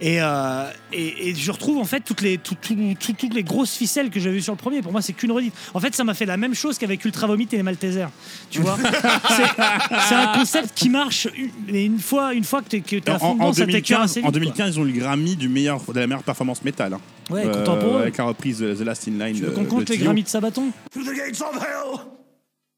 Et, 0.00 0.18
euh, 0.22 0.70
et, 0.92 1.30
et 1.30 1.34
je 1.34 1.50
retrouve 1.50 1.78
en 1.78 1.84
fait 1.84 1.98
toutes 2.02 2.20
les, 2.20 2.38
tout- 2.38 2.54
tout- 2.54 2.76
tout- 3.00 3.12
toutes 3.14 3.34
les 3.34 3.42
grosses 3.42 3.72
ficelles 3.74 4.10
que 4.10 4.20
j'avais 4.20 4.36
vues 4.36 4.42
sur 4.42 4.52
le 4.52 4.56
premier. 4.56 4.80
Pour 4.80 4.92
moi, 4.92 5.02
c'est 5.02 5.12
qu'une 5.12 5.32
redite. 5.32 5.52
En 5.74 5.80
fait, 5.80 5.92
ça 5.92 6.04
m'a 6.04 6.14
fait 6.14 6.24
la 6.24 6.36
même 6.36 6.54
chose 6.54 6.78
qu'avec 6.78 7.04
Ultra 7.04 7.26
Vomit 7.26 7.48
et 7.50 7.56
les 7.56 7.64
Maltesers. 7.64 8.06
Tu 8.48 8.60
vois? 8.60 8.78
C'est 10.08 10.14
un 10.14 10.32
concept 10.38 10.70
qui 10.76 10.88
marche, 10.88 11.26
une- 11.36 11.50
mais 11.66 11.84
une 11.84 11.98
fois, 11.98 12.32
une 12.32 12.44
fois 12.44 12.62
que 12.62 12.68
t'es 12.76 13.10
à 13.10 13.14
En, 13.16 13.18
fond 13.18 13.26
en 13.26 13.34
dedans, 13.34 13.52
ça 13.52 13.66
t'écœure 13.66 13.98
2015, 13.98 14.04
assez 14.04 14.20
vite. 14.20 14.26
en 14.28 14.30
quoi. 14.30 14.38
2015, 14.38 14.74
ils 14.76 14.78
ont 14.80 14.84
eu 14.86 14.92
le 14.92 15.00
Grammy 15.00 15.34
du 15.34 15.48
meilleur, 15.48 15.80
de 15.82 15.98
la 15.98 16.06
meilleure 16.06 16.22
performance 16.22 16.62
métal. 16.62 16.92
hein. 16.94 17.00
Ouais, 17.30 17.42
pour 17.50 17.74
eux. 17.96 18.00
Avec 18.02 18.18
la 18.18 18.24
reprise 18.24 18.58
de 18.60 18.72
The 18.76 18.82
Last 18.82 19.08
in 19.08 19.12
Line. 19.18 19.34
Tu 19.34 19.42
veux 19.42 19.48
de- 19.50 19.54
qu'on 19.56 19.64
compte 19.64 19.84
de 19.84 19.90
les 19.90 19.96
Dio. 19.96 20.04
Grammys 20.04 20.22
de 20.22 20.28
Sabaton? 20.28 20.70
Through 20.92 21.06
the 21.06 21.16
gates 21.16 21.40
of 21.40 21.56
hell 21.60 22.04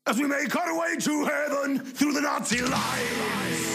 as 0.07 0.15
we 0.17 0.27
make 0.27 0.55
our 0.57 0.75
way 0.75 0.97
to 0.99 1.27
heaven 1.27 1.83
through 1.99 2.15
the 2.15 2.23
Nazi 2.23 2.57
lines. 2.63 3.70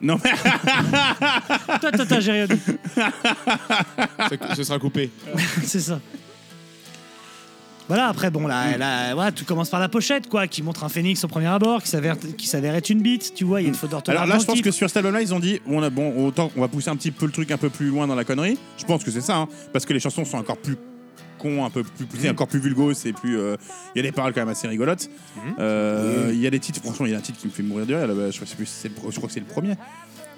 Non, 0.00 0.18
mais 0.22 0.30
Toi, 1.80 1.92
toi, 1.92 2.06
toi, 2.06 2.20
j'ai 2.20 2.32
rien 2.32 2.46
dit. 2.46 2.60
Ce- 2.96 4.54
Ce 4.56 4.64
sera 4.64 4.78
coupé. 4.78 5.10
C'est 5.64 5.80
ça. 5.80 6.00
Voilà, 7.88 8.08
après, 8.08 8.30
bon, 8.30 8.48
là, 8.48 8.76
là, 8.76 9.14
voilà, 9.14 9.30
tout 9.30 9.44
commence 9.44 9.70
par 9.70 9.78
la 9.78 9.88
pochette, 9.88 10.28
quoi, 10.28 10.48
qui 10.48 10.60
montre 10.60 10.82
un 10.82 10.88
phénix 10.88 11.22
au 11.22 11.28
premier 11.28 11.46
abord, 11.46 11.82
qui 11.84 11.88
s'avère, 11.88 12.16
qui 12.36 12.48
s'avère 12.48 12.74
être 12.74 12.90
une 12.90 13.00
bite, 13.00 13.32
tu 13.32 13.44
vois, 13.44 13.60
il 13.60 13.64
y 13.64 13.66
a 13.66 13.68
une 13.68 13.76
faute 13.76 13.90
d'orthographe. 13.90 14.22
Alors 14.24 14.26
là, 14.28 14.34
dans 14.34 14.40
je 14.40 14.44
le 14.44 14.46
pense 14.46 14.56
titre. 14.56 14.68
que 14.70 14.74
sur 14.74 14.88
cet 14.88 14.96
album-là, 14.96 15.22
ils 15.22 15.32
ont 15.32 15.38
dit 15.38 15.60
on 15.66 15.80
a 15.84 15.88
bon, 15.88 16.26
autant 16.26 16.50
on 16.56 16.62
va 16.62 16.66
pousser 16.68 16.90
un 16.90 16.96
petit 16.96 17.12
peu 17.12 17.26
le 17.26 17.32
truc 17.32 17.52
un 17.52 17.56
peu 17.58 17.70
plus 17.70 17.86
loin 17.86 18.08
dans 18.08 18.16
la 18.16 18.24
connerie. 18.24 18.58
Je 18.76 18.84
pense 18.84 19.04
que 19.04 19.12
c'est 19.12 19.20
ça, 19.20 19.36
hein, 19.36 19.48
parce 19.72 19.86
que 19.86 19.92
les 19.92 20.00
chansons 20.00 20.24
sont 20.24 20.36
encore 20.38 20.56
plus 20.56 20.76
cons, 21.36 21.64
un 21.64 21.70
peu 21.70 21.82
plus 21.84 22.06
poussées, 22.06 22.28
encore 22.30 22.48
plus 22.48 22.58
vulgoses 22.60 23.06
et 23.06 23.12
plus. 23.12 23.38
euh, 23.38 23.56
Il 23.94 23.98
y 23.98 24.00
a 24.00 24.02
des 24.02 24.12
paroles 24.12 24.32
quand 24.32 24.40
même 24.40 24.48
assez 24.48 24.66
rigolotes. 24.68 25.08
Euh, 25.58 26.30
Il 26.32 26.40
y 26.40 26.46
a 26.46 26.50
des 26.50 26.58
titres, 26.60 26.80
franchement, 26.82 27.06
il 27.06 27.12
y 27.12 27.14
a 27.14 27.18
un 27.18 27.22
titre 27.22 27.38
qui 27.38 27.46
me 27.46 27.52
fait 27.52 27.62
mourir 27.62 27.86
de 27.86 27.94
rire. 27.94 28.06
là, 28.06 28.14
bah, 28.14 28.30
plus- 28.56 28.66
le 28.88 28.90
je 29.10 29.16
crois 29.16 29.28
que 29.28 29.32
c'est 29.34 29.40
le 29.40 29.46
premier. 29.46 29.74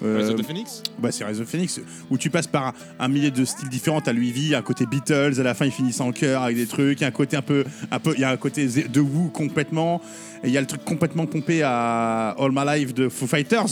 Euh, 0.01 0.17
Rise 0.17 0.29
of 0.29 0.35
the 0.37 0.45
Phoenix 0.45 0.81
bah, 0.97 1.11
c'est 1.11 1.25
Rise 1.25 1.41
of 1.41 1.47
Phoenix, 1.47 1.79
où 2.09 2.17
tu 2.17 2.29
passes 2.29 2.47
par 2.47 2.67
un, 2.67 2.73
un 2.99 3.07
millier 3.09 3.31
de 3.31 3.43
styles 3.43 3.67
différents. 3.69 3.99
T'as 3.99 4.13
Louis 4.13 4.31
V, 4.31 4.55
un 4.55 4.61
côté 4.61 4.85
Beatles, 4.85 5.39
à 5.39 5.43
la 5.43 5.53
fin 5.53 5.65
ils 5.65 5.71
finissent 5.71 5.99
en 5.99 6.11
chœur 6.13 6.43
avec 6.43 6.55
des 6.55 6.67
trucs. 6.67 6.99
Il 6.99 7.01
y 7.01 7.05
a 7.05 7.07
un 7.07 7.11
côté 7.11 7.35
un 7.35 7.41
peu, 7.41 7.65
un 7.91 7.99
peu, 7.99 8.13
il 8.15 8.21
y 8.21 8.23
a 8.23 8.29
un 8.29 8.37
côté 8.37 8.65
de 8.67 9.01
Who 9.01 9.29
complètement. 9.33 10.01
Et 10.41 10.47
il 10.47 10.53
y 10.53 10.57
a 10.57 10.61
le 10.61 10.67
truc 10.67 10.85
complètement 10.85 11.25
pompé 11.25 11.63
à 11.63 12.29
All 12.39 12.51
My 12.53 12.79
Life 12.79 12.93
de 12.93 13.09
Foo 13.09 13.27
Fighters, 13.27 13.65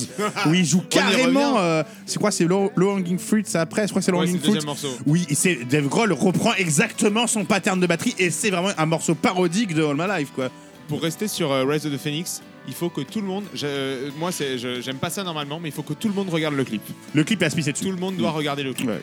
où 0.47 0.53
ils 0.53 0.65
jouent 0.65 0.83
carrément. 0.89 1.59
euh, 1.59 1.81
c'est 2.05 2.19
quoi, 2.19 2.29
c'est 2.31 2.43
Low, 2.43 2.71
Low 2.75 2.91
Hanging 2.91 3.17
Fruit, 3.17 3.43
ça 3.45 3.61
après, 3.61 3.83
je 3.83 3.89
crois 3.91 4.01
que 4.01 4.05
c'est 4.05 4.11
Low 4.11 4.19
Ouais, 4.19 4.25
c'est 4.27 4.33
Hanging 4.33 4.41
le 4.41 4.47
deuxième 4.59 4.75
Fruit. 4.75 4.89
morceau. 4.89 5.03
Oui, 5.05 5.25
et 5.29 5.35
c'est 5.35 5.63
Dave 5.63 5.87
Grohl 5.87 6.11
reprend 6.11 6.53
exactement 6.55 7.25
son 7.25 7.45
pattern 7.45 7.79
de 7.79 7.87
batterie 7.87 8.15
et 8.19 8.29
c'est 8.31 8.49
vraiment 8.49 8.71
un 8.77 8.85
morceau 8.85 9.15
parodique 9.15 9.73
de 9.73 9.81
All 9.83 9.95
My 9.95 10.19
Life, 10.19 10.31
quoi. 10.35 10.49
Pour 10.89 11.01
rester 11.01 11.29
sur 11.29 11.53
euh, 11.53 11.63
Rise 11.63 11.85
of 11.85 11.93
the 11.93 11.97
Phoenix, 11.97 12.41
il 12.67 12.73
faut 12.73 12.89
que 12.89 13.01
tout 13.01 13.21
le 13.21 13.27
monde. 13.27 13.45
je- 13.53 13.65
euh, 13.65 14.09
moi, 14.17 14.31
j'aime 14.31 14.97
pas 14.97 15.09
ça 15.09 15.23
normalement, 15.23 15.59
mais 15.59 15.69
il 15.69 15.71
faut 15.73 15.83
que 15.83 15.93
tout 15.93 16.07
le 16.07 16.13
monde 16.13 16.29
regarde 16.29 16.55
le 16.55 16.63
clip. 16.63 16.81
Le 17.13 17.23
clip 17.23 17.41
est 17.41 17.45
aspicé 17.45 17.71
dessus. 17.71 17.85
Tout 17.85 17.91
le 17.91 17.97
monde 17.97 18.15
doit 18.17 18.31
regarder 18.31 18.63
le 18.63 18.73
clip. 18.73 18.87
Ouais. 18.89 19.01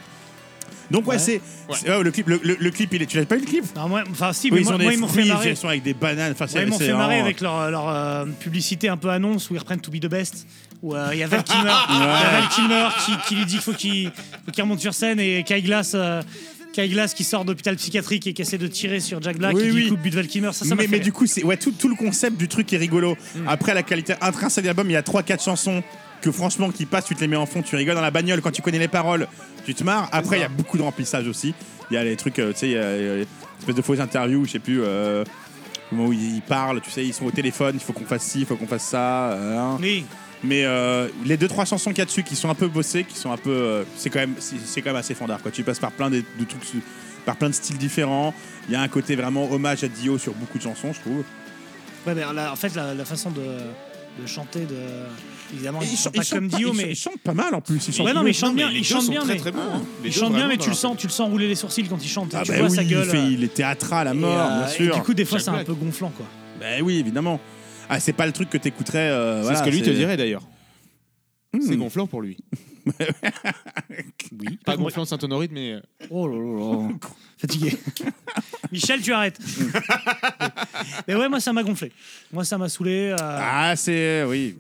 Donc 0.91 1.07
ouais, 1.07 1.15
Ouais. 1.15 1.19
c'est 1.19 1.41
ouais, 1.89 2.03
le 2.03 2.11
clip. 2.11 2.29
Le, 2.29 2.39
le- 2.43 2.59
le 2.61 2.71
clip, 2.71 2.93
il 2.93 3.01
est. 3.03 3.07
Tu 3.07 3.17
l'as 3.17 3.25
pas 3.25 3.37
eu 3.37 3.41
le 3.41 3.47
clip? 3.47 3.65
Non, 3.75 3.89
moi, 3.89 4.03
enfin, 4.11 4.35
si, 4.35 4.49
Oui, 4.51 4.57
mais 4.57 4.61
ils 4.61 4.65
moi, 4.65 4.75
ont 4.75 4.79
moi, 4.79 4.89
des 4.91 4.95
ils 4.97 5.01
m'ont 5.01 5.09
fait 5.09 5.25
marrer. 5.25 5.51
ils 5.51 5.57
sont 5.57 5.69
avec 5.69 5.83
des 5.83 5.95
bananes. 5.95 6.33
Enfin, 6.33 6.45
Ouais, 6.55 6.65
ils 6.65 6.69
m'ont 6.69 6.79
fait 6.79 6.93
marrer 6.93 7.21
avec 7.21 7.41
leur, 7.41 7.71
leur 7.71 7.89
euh, 7.89 8.27
publicité 8.39 8.89
un 8.91 8.99
peu 8.99 9.09
annonce 9.09 9.49
où 9.49 9.55
ils 9.55 9.59
reprennent 9.59 9.81
To 9.81 9.91
Be 9.91 9.95
the 10.01 10.07
Best. 10.09 10.47
Où 10.83 10.95
euh, 10.95 11.09
il 11.15 11.19
y 11.19 11.23
a 11.23 11.27
Val 11.27 11.43
Kilmer, 11.43 11.73
il 11.89 11.97
y 11.97 12.03
a 12.03 12.31
Val 12.41 12.49
Kilmer 12.55 12.89
qui, 13.07 13.13
qui 13.29 13.35
lui 13.37 13.47
dit 13.47 13.53
qu'il 13.55 13.63
faut 13.63 13.73
qu'il 13.73 14.11
faut 14.45 14.53
qu'il 14.53 14.63
remonte 14.63 14.81
sur 14.81 14.93
scène 14.93 15.19
et 15.19 15.43
Kai 15.43 15.63
Glass, 15.63 15.93
euh, 15.95 16.21
Kai 16.75 16.89
Glass 16.89 17.15
qui 17.15 17.23
sort 17.23 17.45
d'hôpital 17.45 17.77
psychiatrique 17.77 18.27
et 18.27 18.33
qui 18.35 18.43
essaie 18.43 18.59
de 18.59 18.67
tirer 18.67 18.99
sur 18.99 19.23
Jack 19.23 19.39
Black 19.39 19.55
Oui, 19.55 19.63
et 19.63 19.71
qui 19.71 20.11
oui. 20.11 20.27
Kilmer. 20.27 20.53
Ça, 20.53 20.65
ça 20.65 20.75
m'a 20.75 20.83
mais, 20.83 20.89
mais 20.89 20.99
du 20.99 21.13
coup, 21.13 21.27
c'est 21.27 21.45
ouais, 21.45 21.57
tout, 21.57 21.71
tout 21.71 21.89
le 21.89 21.95
concept 21.95 22.37
du 22.37 22.49
truc 22.49 22.73
est 22.73 22.77
rigolo. 22.77 23.17
Après, 23.47 23.75
la 23.75 23.83
qualité 23.83 24.15
intrinsèque 24.21 24.65
de 24.65 24.69
l'album, 24.69 24.91
il 24.91 24.95
y 24.95 24.97
a 24.97 25.03
3-4 25.03 25.45
chansons 25.45 25.83
que 26.21 26.33
franchement, 26.33 26.71
qui 26.71 26.87
passent, 26.87 27.05
tu 27.05 27.15
te 27.15 27.21
les 27.21 27.29
mets 27.29 27.37
en 27.37 27.47
fond, 27.47 27.63
tu 27.63 27.77
rigoles 27.77 27.95
dans 27.95 28.01
la 28.01 28.11
bagnole 28.11 28.41
quand 28.41 28.51
tu 28.51 28.63
connais 28.63 28.79
les 28.79 28.89
paroles, 28.89 29.29
tu 29.65 29.75
te 29.75 29.85
marres. 29.85 30.09
Après, 30.11 30.39
il 30.39 30.41
y 30.41 30.45
a 30.45 30.49
beaucoup 30.49 30.79
de 30.79 30.83
remplissage 30.83 31.29
aussi. 31.29 31.55
Il 31.91 31.95
y 31.95 31.97
a 31.97 32.03
les 32.05 32.17
trucs, 32.17 32.39
euh, 32.39 32.53
tu 32.53 32.61
sais, 32.61 32.69
il 32.69 32.73
y 32.73 32.79
a, 32.79 33.19
espèce 33.59 33.75
de 33.75 33.83
fausses 33.83 34.01
interviews, 34.01 34.45
je 34.47 34.53
sais 34.53 34.59
plus. 34.59 34.81
Euh, 34.83 35.23
au 35.93 35.95
moment 35.95 36.09
où 36.09 36.13
ils 36.13 36.43
parlent, 36.43 36.81
tu 36.81 36.91
sais, 36.91 37.05
ils 37.05 37.13
sont 37.13 37.27
au 37.27 37.31
téléphone, 37.31 37.75
il 37.75 37.81
faut 37.81 37.93
qu'on 37.93 38.07
fasse 38.07 38.23
ci, 38.23 38.41
il 38.41 38.47
faut 38.47 38.57
qu'on 38.57 38.67
fasse 38.67 38.85
ça. 38.85 39.33
euh, 39.33 39.59
hein. 39.59 39.79
Oui. 39.81 40.05
Mais 40.45 40.65
euh, 40.65 41.09
les 41.25 41.37
deux 41.37 41.49
trois 41.49 41.65
chansons 41.65 41.91
qu'il 41.91 41.99
y 41.99 42.03
a 42.03 42.05
dessus 42.07 42.23
qui 42.23 42.37
sont 42.37 42.51
un 42.51 42.55
peu 42.55 42.69
bossées, 42.69 43.05
qui 43.05 43.17
sont 43.17 43.33
un 43.33 43.37
peu, 43.37 43.51
euh, 43.51 43.85
c'est 43.97 44.11
quand 44.11 44.19
même, 44.21 44.35
c'est 44.39 44.57
c'est 44.65 44.83
quand 44.83 44.91
même 44.91 44.97
assez 45.01 45.15
fandard. 45.15 45.41
Quoi. 45.41 45.51
Tu 45.51 45.63
passes 45.63 45.79
par 45.79 45.91
plein 45.93 46.11
de, 46.11 46.17
de 46.39 46.45
trucs, 46.45 46.63
par 47.25 47.37
plein 47.37 47.49
de 47.49 47.55
styles 47.55 47.79
différents. 47.79 48.35
Il 48.69 48.73
y 48.73 48.77
a 48.77 48.81
un 48.83 48.89
côté 48.89 49.17
vraiment 49.17 49.51
hommage 49.51 49.83
à 49.85 49.89
Dio 49.89 50.19
sur 50.19 50.35
beaucoup 50.35 50.59
de 50.59 50.63
chansons, 50.63 50.93
je 50.93 51.01
trouve. 51.01 51.25
Ouais, 52.07 52.15
mais 52.15 52.23
la- 52.35 52.53
en 52.53 52.57
fait, 52.57 52.75
la, 52.75 52.93
la 52.95 53.05
façon 53.07 53.31
de, 53.31 53.41
de 53.41 54.27
chanter, 54.27 54.61
de... 54.61 54.75
évidemment, 55.55 55.81
ils 55.81 55.89
ils, 55.93 55.97
sont 55.97 56.05
chantent- 56.05 56.15
pas 56.17 56.23
ils 56.23 56.27
chantent 56.27 56.39
comme 56.41 56.51
pas- 56.51 56.57
Dio, 56.59 56.69
ils 56.73 56.77
mais 56.77 56.83
chantent- 56.83 56.91
ils 56.93 56.97
chantent 56.97 57.21
pas 57.23 57.35
mal 57.35 57.55
en 57.55 57.61
plus. 57.63 57.89
Ils 57.89 57.95
chantent 57.95 58.07
Ouais, 58.07 58.13
non, 58.13 58.23
mais 58.23 58.31
ils 58.33 58.35
chantent 58.35 58.55
bien, 58.57 58.69
ils 58.71 58.79
deux 58.79 58.83
chantent 58.85 59.09
bien, 59.09 59.21
très 59.23 59.35
mais 59.35 59.41
très 59.41 59.51
hein. 59.51 59.83
Les 60.03 60.11
ils 60.11 60.13
chantent 60.15 60.35
bien, 60.35 60.47
mais 60.49 60.59
tu 60.59 60.69
le 60.69 60.75
sens, 60.75 60.97
tu 60.99 61.07
le 61.07 61.13
sens 61.13 61.31
rouler 61.31 61.49
les 61.49 61.55
sourcils 61.55 61.85
quand 61.89 62.03
il 62.05 62.09
chante. 62.09 62.35
Ah 62.35 62.43
tu 62.45 62.51
bah 62.53 62.59
vois 62.59 62.69
oui, 62.69 62.77
sa 62.77 62.83
il, 62.83 62.89
gueule. 62.91 63.09
fait- 63.09 63.17
euh, 63.17 63.31
il 63.31 63.43
est 63.45 63.55
théâtral 63.55 64.09
à 64.09 64.13
et, 64.13 64.15
mort, 64.15 64.39
euh, 64.39 64.59
bien 64.59 64.69
et 64.69 64.71
sûr. 64.71 64.95
du 64.95 65.01
coup, 65.01 65.15
des 65.15 65.25
fois, 65.25 65.39
c'est 65.39 65.49
un 65.49 65.65
peu 65.65 65.73
gonflant, 65.73 66.13
quoi. 66.15 66.27
Bah 66.61 66.67
oui, 66.83 66.99
évidemment. 66.99 67.41
Ah, 67.89 68.01
c'est 68.01 68.13
pas 68.13 68.27
le 68.27 68.33
truc 68.33 68.51
que 68.51 68.59
t'écouterais. 68.59 68.99
euh, 69.11 69.37
C'est 69.39 69.43
voilà, 69.43 69.59
ce 69.59 69.65
que 69.65 69.71
lui 69.71 69.83
te 69.83 69.91
dirait 69.91 70.17
d'ailleurs. 70.17 70.43
c'est 71.61 71.77
gonflant 71.77 72.07
pour 72.07 72.23
lui. 72.23 72.37
Oui. 74.39 74.59
Pas 74.67 74.77
gonflant 74.77 75.07
Saint-Honorite, 75.07 75.53
mais 75.53 75.73
euh, 75.73 75.81
Oh 76.11 76.27
là 76.29 76.37
là 76.37 76.89
là. 76.89 76.89
Fatigué. 77.39 77.79
Michel, 78.73 79.01
tu 79.01 79.13
arrêtes. 79.13 79.39
Mais 81.09 81.15
ouais, 81.15 81.29
moi, 81.31 81.41
ça 81.41 81.53
m'a 81.55 81.63
gonflé. 81.63 81.93
Moi, 82.33 82.45
ça 82.45 82.59
m'a 82.59 82.69
saoulé. 82.69 83.15
euh, 83.19 83.39
Ah, 83.41 83.75
c'est. 83.77 84.25
Oui. 84.25 84.57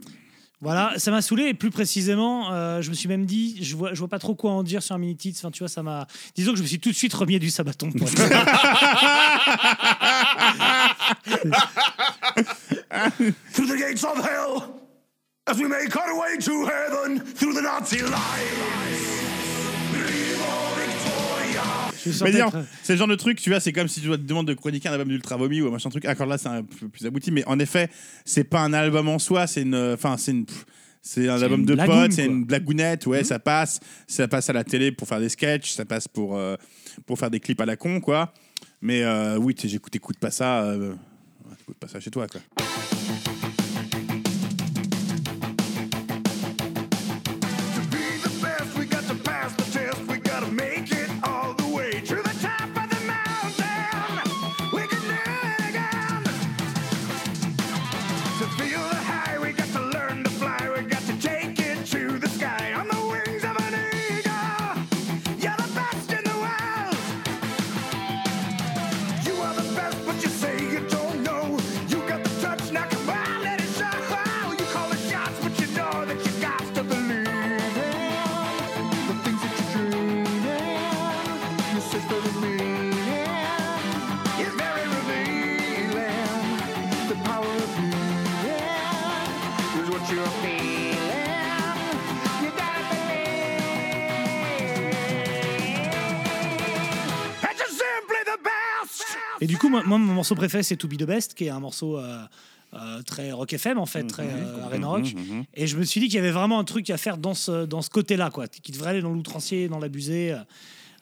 Voilà, 0.61 0.95
ça 0.97 1.11
m'a 1.11 1.21
saoulé. 1.21 1.49
Et 1.49 1.55
plus 1.55 1.71
précisément, 1.71 2.51
euh, 2.53 2.81
je 2.81 2.89
me 2.89 2.95
suis 2.95 3.09
même 3.09 3.27
dit, 3.27 3.59
je 3.63 3.77
vois, 3.77 3.93
je 3.93 3.99
vois 3.99 4.09
pas 4.09 4.19
trop 4.21 4.35
quoi 4.35 4.53
en 4.53 4.63
dire 4.63 4.83
sur 4.83 4.95
un 4.95 4.99
mini 4.99 5.17
tits. 5.17 5.35
Enfin, 5.37 5.51
tu 5.51 5.59
vois, 5.59 5.69
ça 5.69 5.83
m'a. 5.83 6.07
Disons 6.35 6.53
que 6.53 6.57
je 6.59 6.63
me 6.63 6.69
suis 6.69 6.79
tout 6.81 6.91
de 6.91 6.95
suite 6.97 7.13
remis 7.13 7.39
du 7.39 7.51
sabaton. 7.51 7.91
Pour 11.25 11.35
être 11.35 11.45
honnête. 11.45 13.35
Through 13.53 13.67
the 13.69 13.77
gates 13.79 14.05
of 14.05 14.19
hell, 14.19 14.63
as 15.47 15.55
we 15.59 15.69
make 15.69 15.95
our 15.97 16.19
way 16.19 16.39
to 16.39 16.67
heaven, 16.67 17.21
through 17.35 17.55
the 17.55 17.63
Nazi 17.63 17.99
lines. 17.99 18.13
Viva 19.93 20.55
Victoria! 20.77 21.63
Je 22.05 22.09
me 22.09 22.13
Mais 22.13 22.19
sentais 22.19 22.33
disons, 22.33 22.51
très- 22.51 22.65
c'est 22.83 22.93
le 22.95 22.99
genre 22.99 23.09
de 23.09 23.15
truc, 23.17 23.41
tu 23.41 23.51
vois, 23.51 23.61
c'est 23.61 23.73
comme 23.73 23.89
si 23.89 24.01
tu 24.01 24.09
te 24.09 24.15
demandes 24.17 24.47
de 24.47 24.55
chroniquer 24.55 24.89
un 24.89 24.93
album 24.93 25.09
d'Ultra 25.09 25.37
Vomi 25.37 25.61
ou 25.63 25.69
un 25.69 25.71
machin 25.71 25.91
truc. 25.91 26.05
Encore 26.07 26.27
là, 26.27 26.39
c'est 26.39 26.49
un 26.49 26.63
peu 26.63 26.89
plus 26.89 27.07
abouti, 27.07 27.31
mais 27.31 27.45
en 27.47 27.59
effet, 27.59 27.89
c'est 28.25 28.45
pas 28.45 28.61
un 28.61 28.73
album 28.73 29.09
en 29.09 29.19
soi, 29.19 29.47
c'est 29.47 29.63
une. 29.63 29.93
Enfin, 29.95 30.17
c'est 30.17 30.33
une. 30.33 30.47
C'est 31.07 31.29
un 31.29 31.43
album 31.43 31.67
de 31.67 31.75
blagoune, 31.75 32.01
potes, 32.01 32.13
c'est 32.13 32.25
une 32.25 32.45
blagounette, 32.47 33.07
ouais, 33.07 33.25
ça 33.25 33.39
passe. 33.39 33.79
Ça 34.07 34.27
passe 34.27 34.49
à 34.49 34.55
la 34.55 34.65
télé 34.65 34.91
pour 34.91 35.07
faire 35.07 35.21
des 35.21 35.29
sketchs, 35.29 35.73
ça 35.73 35.85
passe 35.85 36.09
pour, 36.09 36.35
euh, 36.39 36.57
pour 37.05 37.19
faire 37.19 37.31
des 37.31 37.41
clips 37.41 37.61
à 37.61 37.67
la 37.67 37.77
con, 37.77 38.01
quoi. 38.01 38.33
Mais 38.85 39.03
euh, 39.03 39.39
oui, 39.39 39.55
écoute 39.95 40.19
pas 40.19 40.31
ça. 40.31 40.63
Euh, 40.65 40.93
t'écoutes 41.57 41.79
pas 41.79 41.89
ça 41.89 42.01
chez 42.01 42.11
toi, 42.11 42.27
quoi. 42.29 42.43
Et 99.45 99.47
du 99.47 99.59
coup, 99.59 99.69
moi, 99.69 99.83
moi, 99.85 99.99
mon 99.99 100.15
morceau 100.15 100.35
préféré, 100.35 100.63
c'est 100.63 100.77
To 100.77 100.89
Be 100.89 100.97
the 100.97 101.05
Best, 101.05 101.35
qui 101.35 101.45
est 101.47 101.51
un 101.51 101.61
morceau 101.61 101.99
euh, 101.99 102.19
euh, 102.73 103.03
très 103.03 103.31
rock 103.33 103.53
FM, 103.53 103.79
en 103.79 103.87
fait, 103.87 104.05
très 104.05 104.25
euh, 104.27 104.65
arena 104.65 104.87
rock. 104.89 105.15
Et 105.55 105.67
je 105.67 105.77
me 105.77 105.85
suis 105.85 106.01
dit 106.01 106.07
qu'il 106.07 106.17
y 106.17 106.19
avait 106.19 106.31
vraiment 106.31 106.59
un 106.59 106.65
truc 106.65 106.89
à 106.91 106.97
faire 106.97 107.19
dans 107.19 107.35
ce, 107.35 107.67
dans 107.67 107.83
ce 107.83 107.91
côté-là, 107.91 108.31
quoi, 108.31 108.47
qui 108.49 108.73
devrait 108.73 108.91
aller 108.91 109.03
dans 109.03 109.11
l'outrancier, 109.13 109.69
dans 109.69 109.79
l'abusé. 109.79 110.35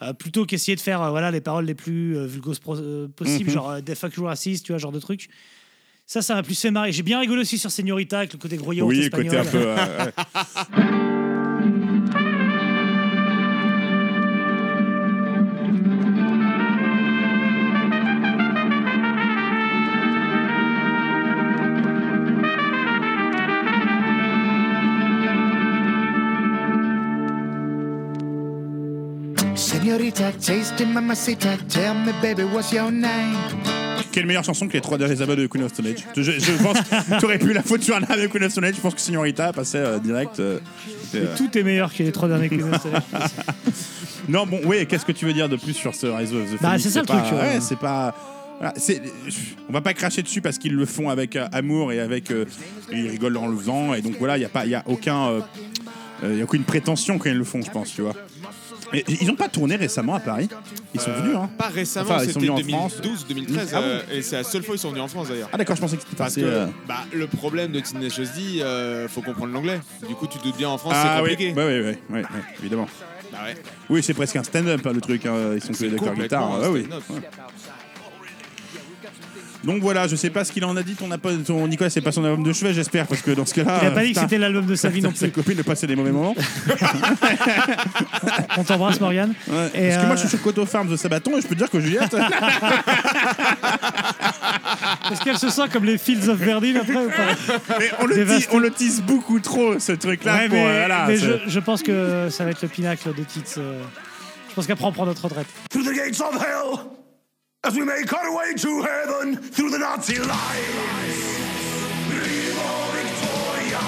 euh, 0.03 0.13
plutôt 0.15 0.45
qu'essayer 0.47 0.75
de 0.75 0.81
faire 0.81 1.09
voilà, 1.11 1.31
les 1.31 1.41
paroles 1.41 1.65
les 1.65 1.75
plus 1.77 2.19
vulgos 2.27 2.55
pro- 2.61 2.77
euh, 2.77 3.07
possibles, 3.15 3.51
genre 3.51 3.81
Des 3.81 3.95
fuck 3.95 4.15
you 4.17 4.25
racist, 4.25 4.67
tu 4.67 4.73
vois, 4.73 4.79
genre 4.79 4.91
de 4.93 4.99
truc. 4.99 5.29
Ça, 6.05 6.21
ça 6.23 6.35
m'a 6.35 6.43
plus 6.43 6.59
fait 6.59 6.73
marrer. 6.73 6.91
J'ai 6.91 7.05
bien 7.05 7.21
rigolé 7.21 7.43
aussi 7.43 7.57
sur 7.57 7.71
Señorita 7.71 8.19
avec 8.19 8.33
le 8.33 8.39
côté 8.41 8.57
gros 8.57 8.73
Oui, 8.73 8.97
le 8.97 9.03
espagnol. 9.05 9.31
côté 9.31 9.39
un 9.39 9.45
peu. 9.45 10.13
tasting 29.99 30.93
mamacita, 30.93 31.57
tell 31.69 31.95
me, 31.95 32.13
baby, 32.23 32.45
what's 32.45 32.73
your 32.73 32.91
name? 32.91 33.37
Quelle 34.11 34.25
meilleure 34.27 34.45
chanson 34.45 34.67
que 34.67 34.73
les 34.73 34.81
trois 34.81 34.97
derniers 34.97 35.21
albums 35.21 35.37
de 35.37 35.47
Queen 35.47 35.65
of 35.65 35.73
Stone 35.73 35.87
Age 35.87 36.05
je, 36.17 36.23
je 36.33 36.53
pense 36.63 36.79
que 36.81 37.19
tu 37.19 37.25
aurais 37.27 37.39
pu 37.39 37.53
la 37.53 37.63
faute 37.63 37.83
sur 37.83 37.95
un 37.97 38.03
album 38.03 38.23
de 38.23 38.27
Queen 38.29 38.45
of 38.45 38.53
Stone 38.53 38.65
Age. 38.65 38.77
Je 38.77 38.81
pense 38.81 38.95
que 38.95 39.01
Signorita 39.01 39.53
passait 39.53 39.79
euh, 39.79 39.99
direct. 39.99 40.41
euh, 40.41 40.59
c'était, 41.05 41.27
euh, 41.27 41.37
Tout 41.37 41.59
est 41.59 41.63
meilleur 41.63 41.93
que 41.93 42.03
les 42.03 42.13
trois 42.13 42.29
derniers 42.29 42.49
Queen 42.49 42.63
of 42.63 42.81
Stone 42.81 42.93
Age. 42.95 43.03
Non, 44.29 44.47
bon, 44.47 44.61
oui, 44.67 44.87
qu'est-ce 44.87 45.05
que 45.05 45.11
tu 45.13 45.25
veux 45.27 45.33
dire 45.33 45.49
de 45.49 45.57
plus 45.57 45.73
sur 45.75 45.95
ce 45.97 46.07
Rise 46.07 46.33
of 46.33 46.45
the 46.49 46.53
Bah, 46.63 46.69
Phoenix 46.69 46.83
c'est 46.85 46.91
ça 46.91 47.01
le 47.01 47.07
pas- 47.07 47.21
truc, 47.21 47.33
euh. 47.33 47.55
Ouais, 47.55 47.61
c'est 47.61 47.79
pas. 47.79 48.15
voilà, 48.61 48.73
c'est- 48.77 49.03
on 49.69 49.73
va 49.73 49.81
pas 49.81 49.95
cracher 49.95 50.23
dessus 50.23 50.41
parce 50.41 50.59
qu'ils 50.59 50.75
le 50.77 50.87
font 50.87 51.11
avec 51.11 51.35
euh, 51.37 51.49
amour 51.53 51.93
et 51.93 51.99
avec. 52.01 52.31
euh, 52.31 52.45
ils 52.93 53.09
rigolent 53.11 53.37
en 53.39 53.49
le 53.49 53.57
faisant. 53.59 53.95
Et 53.95 54.01
donc 54.01 54.15
voilà, 54.21 54.37
il 54.37 54.41
n'y 54.41 54.47
a, 54.47 54.49
pas- 54.49 54.65
y 54.65 54.75
a 54.77 54.85
aucun. 54.87 55.27
euh, 55.29 55.41
euh, 56.23 56.37
y 56.37 56.41
a 56.41 56.45
aucune 56.45 56.63
prétention 56.63 57.19
quand 57.19 57.31
ils 57.31 57.37
le 57.37 57.43
font, 57.45 57.61
je 57.63 57.71
pense, 57.73 57.93
tu 57.93 58.03
vois. 58.03 58.15
Ils 59.09 59.31
ont 59.31 59.35
pas 59.37 59.49
tourné 59.49 59.77
récemment 59.77 60.15
à 60.15 60.21
Paris. 60.21 60.49
Ils 60.95 61.01
sont 61.01 61.13
venus, 61.13 61.37
hein. 61.37 61.49
pas 61.57 61.69
récemment, 61.69 62.11
Enfin, 62.11 62.25
ils 62.25 62.33
sont 62.33 62.41
c'était 62.41 62.53
venus 62.53 62.75
en 62.75 62.79
France. 62.89 63.01
2012, 63.03 63.27
2013, 63.29 63.71
Ah 63.75 63.81
bon 63.81 63.87
euh, 63.87 64.01
et 64.13 64.23
c'est 64.23 64.37
la 64.37 64.45
seule 64.45 64.63
fois 64.63 64.73
où 64.73 64.77
ils 64.77 64.81
sont 64.81 64.91
venus 64.91 65.03
en 65.03 65.09
France 65.09 65.29
d'ailleurs. 65.29 65.49
Ah 65.53 65.57
d'accord, 65.57 65.77
je 65.77 65.81
pensais 65.81 65.97
que 65.97 66.03
c'était 66.03 66.17
Parce 66.17 66.35
passé. 66.35 66.43
que 66.43 66.47
euh, 66.47 66.67
bah, 66.87 67.05
le 67.13 67.27
problème 67.27 67.73
de 67.73 67.81
Teenage 67.81 68.19
Ozzy, 68.19 68.61
euh, 68.63 69.09
faut 69.09 69.23
comprendre 69.23 69.53
l'anglais. 69.53 69.81
Du 70.07 70.15
coup, 70.15 70.27
tu 70.27 70.39
te 70.39 70.45
doutes 70.45 70.57
bien 70.57 70.69
en 70.69 70.79
France, 70.79 70.93
Ah 70.97 71.15
c'est 71.17 71.23
oui, 71.23 71.31
compliqué. 71.31 71.53
bah 71.53 71.65
oui, 71.67 71.81
oui, 71.81 71.97
oui, 72.11 72.21
oui, 72.21 72.41
évidemment. 72.61 72.89
Bah 73.33 73.39
ouais. 73.47 73.55
Oui, 73.89 74.03
c'est 74.03 74.13
presque 74.13 74.37
un 74.37 74.43
stand-up 74.43 74.87
hein, 74.87 74.93
le 74.93 75.01
truc. 75.01 75.25
hein. 75.25 75.53
Ils 75.55 75.63
sont 75.63 75.73
tous 75.73 75.85
les 75.85 75.91
d'accord 75.91 76.09
complètement 76.09 76.51
guitare. 76.51 76.61
un 76.61 76.65
Ah 76.65 76.71
oui. 76.71 76.85
stand-up. 76.85 77.03
Donc 79.65 79.81
voilà, 79.81 80.07
je 80.09 80.17
sais 80.17 80.31
pas 80.31 80.45
ce 80.45 80.53
qu'il 80.53 80.65
en 80.65 80.77
a 80.77 80.83
dit. 80.83 80.95
Ton, 80.95 81.09
ton 81.47 81.67
Nicolas, 81.69 81.89
c'est 81.91 82.01
pas 82.01 82.13
son 82.13 82.25
album 82.25 82.43
de 82.43 82.53
chevet, 82.53 82.75
j'espère, 82.75 83.07
parce 83.07 83.23
que 83.23 83.31
dans 83.31 83.47
ce 83.47 83.55
cas-là. 83.55 83.79
Il 83.83 83.89
a 83.89 83.91
pas 83.93 84.03
dit 84.05 84.13
que 84.13 84.21
c'était 84.21 84.39
l'album 84.39 84.67
de 84.67 84.75
sa 84.75 84.89
vie 84.89 85.01
non 85.03 85.11
Sa 85.15 85.27
plus. 85.29 85.33
copine 85.33 85.55
de 85.57 85.63
passer 85.63 85.87
des 85.87 85.95
mauvais 85.97 86.11
moments. 86.13 86.35
On 88.57 88.65
t'embrasse, 88.65 89.01
Morgane. 89.01 89.35
Ouais, 89.49 89.71
Et, 89.75 89.89
Parce 89.89 89.97
que 90.03 90.07
moi, 90.07 90.13
euh, 90.13 90.17
je 90.17 90.21
suis 90.21 90.29
sur 90.29 90.43
Coto 90.43 90.67
Farms 90.67 90.89
de 90.89 90.97
Sabaton 90.97 91.37
et 91.39 91.41
je 91.41 91.47
peux 91.47 91.55
te 91.55 91.61
dire 91.61 91.71
que 91.71 91.81
Juliette. 91.81 92.15
Est-ce 95.11 95.23
qu'elle 95.23 95.39
se 95.39 95.51
sent 95.51 95.69
comme 95.73 95.85
les 95.85 95.99
Fields 95.99 96.29
of 96.29 96.39
Verdun 96.39 96.77
après 96.77 96.97
ou 96.97 97.09
pas? 97.11 97.79
Mais 97.79 97.91
on 98.01 98.07
le, 98.07 98.27
on 98.53 98.59
le 98.59 98.71
tease 98.71 99.03
beaucoup 99.03 99.41
trop, 99.41 99.79
ce 99.79 99.93
truc-là. 99.93 100.35
Ouais, 100.35 100.49
mais, 100.49 100.65
euh, 100.67 100.79
voilà, 100.81 101.05
mais 101.07 101.17
je, 101.17 101.33
je 101.47 101.61
pense 101.61 101.83
que 101.83 102.29
ça 102.31 102.45
va 102.45 102.51
être 102.51 102.63
le 102.63 102.69
pinacle 102.69 103.09
de 103.15 103.23
Tits. 103.23 103.43
euh. 103.59 103.81
Je 104.49 104.55
pense 104.55 104.67
qu'après 104.67 104.85
on 104.85 104.93
prend 104.93 105.07
notre 105.07 105.23
retraite. 105.25 105.47
through 105.71 105.85
the 105.85 105.95
gates 105.95 106.21
of 106.21 106.35
hell 106.35 106.81
as 107.65 107.75
we 107.77 107.85
make 107.85 108.13
our 108.13 108.35
way 108.37 108.55
to 108.57 108.83
heaven 108.83 109.37
through 109.37 109.71
the 109.71 109.79
Nazi 109.79 110.17
lines. 110.19 110.29
Viva 112.09 112.73
Victoria! 112.93 113.79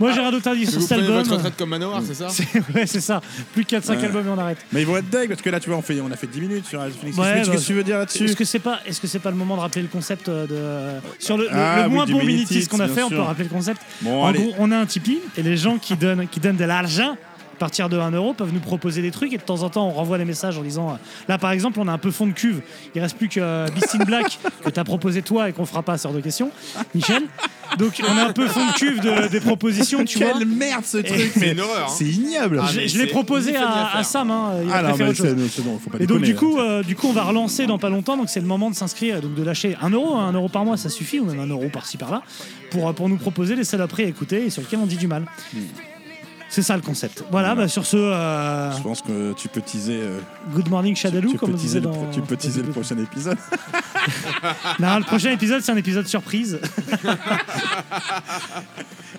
Moi 0.00 0.12
j'ai 0.12 0.20
rien 0.20 0.30
d'autre 0.32 0.48
à 0.48 0.54
dire 0.56 0.68
sur 0.68 0.80
Vous 0.80 0.86
cet 0.86 0.98
album. 0.98 1.16
votre 1.18 1.32
retraite 1.34 1.56
comme 1.56 1.68
Manoir, 1.70 2.02
c'est 2.04 2.14
ça 2.14 2.26
ouais, 2.74 2.86
c'est 2.86 3.00
ça. 3.00 3.20
Plus 3.52 3.62
de 3.64 3.68
4-5 3.68 3.98
Ouais. 3.98 4.04
albums 4.06 4.26
et 4.26 4.30
on 4.30 4.38
arrête. 4.38 4.58
Mais 4.72 4.80
ils 4.82 4.86
vont 4.86 4.96
être 4.96 5.08
deg 5.10 5.28
parce 5.28 5.42
que 5.42 5.50
là, 5.50 5.60
tu 5.60 5.68
vois, 5.68 5.78
on, 5.78 5.82
fait, 5.82 6.00
on 6.00 6.10
a 6.10 6.16
fait 6.16 6.26
10 6.26 6.40
minutes 6.40 6.66
sur 6.66 6.80
Phoenix. 6.98 7.16
Ouais, 7.16 7.34
Qu'est-ce 7.36 7.50
bah, 7.50 7.56
que 7.56 7.60
tu 7.62 7.72
veux 7.74 7.84
dire 7.84 7.98
là-dessus 7.98 8.24
Est-ce 8.24 8.34
que 8.36 8.44
c'est 8.44 8.58
pas, 8.58 8.80
est-ce 8.84 9.00
que 9.00 9.06
c'est 9.06 9.18
pas 9.20 9.30
le 9.30 9.36
moment 9.36 9.54
de 9.56 9.60
rappeler 9.60 9.82
le 9.82 9.88
concept 9.88 10.28
euh, 10.28 10.46
de 10.46 11.00
sur 11.20 11.36
le, 11.38 11.48
Ah, 11.52 11.82
le 11.82 11.88
oui, 11.88 11.94
moins 11.94 12.06
bon 12.06 12.24
mini 12.24 12.46
qu'on 12.66 12.80
a 12.80 12.88
fait, 12.88 13.04
on 13.04 13.10
peut 13.10 13.20
rappeler 13.20 13.44
le 13.44 13.50
concept. 13.50 13.80
Bon, 14.02 14.22
en 14.22 14.26
allez. 14.26 14.40
gros, 14.40 14.54
on 14.58 14.72
a 14.72 14.78
un 14.78 14.86
Tipeee 14.86 15.20
et 15.36 15.42
les 15.42 15.56
gens 15.56 15.78
qui 15.78 15.94
donnent, 15.94 16.26
qui 16.26 16.40
donnent 16.40 16.56
de 16.56 16.64
l'argent 16.64 17.16
partir 17.60 17.88
de 17.88 17.96
1 17.98 18.10
euro 18.10 18.34
peuvent 18.34 18.52
nous 18.52 18.58
proposer 18.60 19.02
des 19.02 19.12
trucs 19.12 19.32
et 19.32 19.36
de 19.36 19.42
temps 19.42 19.62
en 19.62 19.70
temps 19.70 19.86
on 19.86 19.92
renvoie 19.92 20.18
des 20.18 20.24
messages 20.24 20.58
en 20.58 20.62
disant 20.62 20.90
euh, 20.90 20.92
là 21.28 21.38
par 21.38 21.52
exemple 21.52 21.78
on 21.80 21.86
a 21.86 21.92
un 21.92 21.98
peu 21.98 22.10
fond 22.10 22.26
de 22.26 22.32
cuve. 22.32 22.60
Il 22.96 23.00
reste 23.00 23.16
plus 23.16 23.28
que 23.28 23.38
euh, 23.40 23.68
Beast 23.72 23.94
in 23.94 24.04
Black 24.04 24.38
que 24.64 24.70
t'as 24.70 24.82
proposé 24.84 25.22
toi 25.22 25.48
et 25.48 25.52
qu'on 25.52 25.66
fera 25.66 25.82
pas 25.82 25.92
à 25.92 25.98
sort 25.98 26.12
de 26.12 26.20
questions 26.20 26.50
Michel? 26.94 27.22
Donc 27.78 28.02
on 28.02 28.18
a 28.18 28.24
un 28.24 28.32
peu 28.32 28.48
fond 28.48 28.66
de 28.66 28.72
cuve 28.72 29.00
de- 29.00 29.28
des 29.28 29.38
propositions 29.38 30.04
tu 30.04 30.18
vois. 30.18 30.32
Quelle 30.32 30.46
merde 30.48 30.84
ce 30.84 30.98
truc. 30.98 31.30
C'est 31.34 31.40
mais 31.40 31.52
une 31.52 31.60
horreur, 31.60 31.86
hein. 31.88 31.92
C'est 31.96 32.04
ignoble. 32.04 32.60
Ah, 32.60 32.66
je, 32.72 32.86
je 32.88 32.98
l'ai 32.98 33.06
proposé 33.06 33.54
à. 33.56 34.02
Sam 34.02 34.30
hein, 34.30 34.54
il 34.64 34.70
a 34.72 34.76
Ah 34.78 34.82
non, 34.82 34.96
mais 34.98 35.14
c'est 35.14 35.36
faut 35.62 35.90
pas 35.90 35.98
Et 36.00 36.06
donc 36.06 36.22
du 36.22 36.34
coup, 36.34 36.58
euh, 36.58 36.82
du 36.82 36.96
coup, 36.96 37.06
on 37.08 37.12
va 37.12 37.22
relancer 37.22 37.66
dans 37.66 37.78
pas 37.78 37.90
longtemps. 37.90 38.16
Donc 38.16 38.28
c'est 38.28 38.40
le 38.40 38.46
moment 38.46 38.70
de 38.70 38.74
s'inscrire 38.74 39.20
donc 39.20 39.34
de 39.34 39.42
lâcher 39.44 39.76
un 39.80 39.90
euro, 39.90 40.16
hein, 40.16 40.28
un 40.28 40.32
euro 40.32 40.48
par 40.48 40.64
mois, 40.64 40.76
ça 40.76 40.88
suffit, 40.88 41.20
ou 41.20 41.26
même 41.26 41.38
un 41.38 41.46
euro 41.46 41.68
par-ci 41.68 41.96
par-là, 41.96 42.22
pour, 42.70 42.92
pour 42.94 43.08
nous 43.08 43.18
proposer 43.18 43.54
les 43.54 43.64
saloperies 43.64 44.04
à 44.04 44.08
écouter 44.08 44.46
et 44.46 44.50
sur 44.50 44.62
lesquelles 44.62 44.80
on 44.82 44.86
dit 44.86 44.96
du 44.96 45.06
mal. 45.06 45.24
C'est 46.50 46.62
ça 46.62 46.74
le 46.76 46.82
concept. 46.82 47.24
Voilà, 47.30 47.54
bah, 47.54 47.68
sur 47.68 47.86
ce, 47.86 47.96
euh, 47.96 48.72
Je 48.76 48.82
pense 48.82 49.02
que 49.02 49.32
tu 49.34 49.48
peux 49.48 49.60
teaser. 49.60 50.00
euh, 50.02 50.18
Good 50.52 50.68
Morning 50.68 50.96
Shadaloo, 50.96 51.30
tu, 51.30 51.38
comme 51.38 51.52
peux 51.52 51.56
disait 51.56 51.78
le, 51.78 51.84
dans. 51.86 52.10
tu 52.10 52.20
peux 52.22 52.36
teaser 52.36 52.62
le 52.62 52.70
prochain 52.70 52.98
épisode. 52.98 53.38
Non, 54.78 54.96
le 54.98 55.04
prochain 55.04 55.30
épisode, 55.30 55.60
c'est 55.60 55.72
un 55.72 55.76
épisode 55.76 56.06
surprise. 56.06 56.58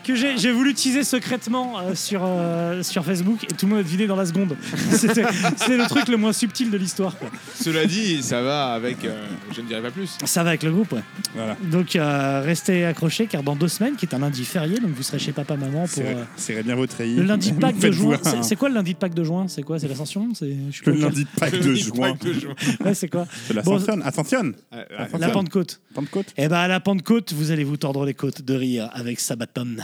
que 0.03 0.15
j'ai 0.15 0.51
voulu 0.51 0.73
teaser 0.73 1.03
secrètement 1.03 1.79
euh, 1.79 1.95
sur, 1.95 2.21
euh, 2.25 2.81
sur 2.81 3.05
Facebook 3.05 3.43
et 3.43 3.47
tout 3.53 3.67
le 3.67 3.71
monde 3.71 3.79
a 3.81 3.83
deviné 3.83 4.07
dans 4.07 4.15
la 4.15 4.25
seconde. 4.25 4.57
C'était 4.91 5.23
c'était 5.55 5.77
le 5.77 5.85
truc 5.88 6.07
le 6.07 6.17
moins 6.17 6.33
subtil 6.33 6.71
de 6.71 6.77
l'histoire. 6.77 7.15
Cela 7.55 7.85
dit, 7.85 8.23
ça 8.23 8.41
va 8.41 8.73
avec. 8.73 9.05
euh, 9.05 9.27
je 9.55 9.61
ne 9.61 9.67
dirai 9.67 9.81
pas 9.81 9.91
plus. 9.91 10.17
Ça 10.25 10.43
va 10.43 10.50
avec 10.50 10.63
le 10.63 10.71
groupe, 10.71 10.91
ouais. 10.93 11.03
Voilà. 11.35 11.55
Donc 11.63 11.95
euh, 11.95 12.41
restez 12.43 12.85
accrochés 12.85 13.27
car 13.27 13.43
dans 13.43 13.55
deux 13.55 13.67
semaines, 13.67 13.95
qui 13.95 14.05
est 14.05 14.15
un 14.15 14.19
lundi 14.19 14.43
férié, 14.45 14.79
donc 14.79 14.91
vous 14.91 15.03
serez 15.03 15.19
chez 15.19 15.31
papa-maman 15.33 15.81
pour. 15.81 15.89
Serrez 15.89 16.13
euh, 16.15 16.23
serrez 16.35 16.63
bien 16.63 16.75
votre 16.75 16.95
treillis. 16.95 17.21
Le 17.22 17.28
lundi 17.28 17.51
de 17.51 17.60
Pâques 17.60 17.80
de 17.80 17.92
juin. 17.92 18.20
C'est 18.24 18.44
c'est 18.44 18.56
quoi 18.56 18.70
le 18.70 18.75
lundi 18.75 18.94
de 18.94 18.98
Pâques 19.00 19.13
de 19.13 19.24
juin? 19.24 19.48
C'est 19.48 19.63
quoi? 19.63 19.80
C'est 19.80 19.88
l'ascension? 19.88 20.30
C'est 20.34 20.56
je 20.70 20.72
suis 20.75 20.84
pas 20.84 20.92
Le 20.92 20.98
lundi 21.00 21.24
de 21.24 21.30
Pâques 21.40 21.60
de 21.60 21.74
juin. 21.74 22.12
pack 22.13 22.24
de 22.24 22.34
juin. 22.34 22.54
clair. 22.56 22.75
Ouais, 22.86 22.94
c'est 22.94 23.10
quoi? 23.10 23.25
C'est 23.48 23.54
la 23.54 23.62
Bon, 23.62 23.75
Ascension. 24.04 24.51
Euh, 24.74 24.84
Ascension. 24.98 25.18
La 25.20 25.30
Pentecôte. 25.30 25.82
Pentecôte. 25.94 26.34
Eh 26.38 26.48
ben 26.48 26.58
à 26.58 26.68
la 26.68 26.80
Pentecôte, 26.80 27.34
vous 27.34 27.51
allez 27.51 27.63
vous 27.63 27.78
tordre 27.78 28.06
les 28.06 28.13
côtes 28.13 28.42
de 28.42 28.54
rire 28.54 28.90
avec 28.94 29.20
Sabaton. 29.20 29.78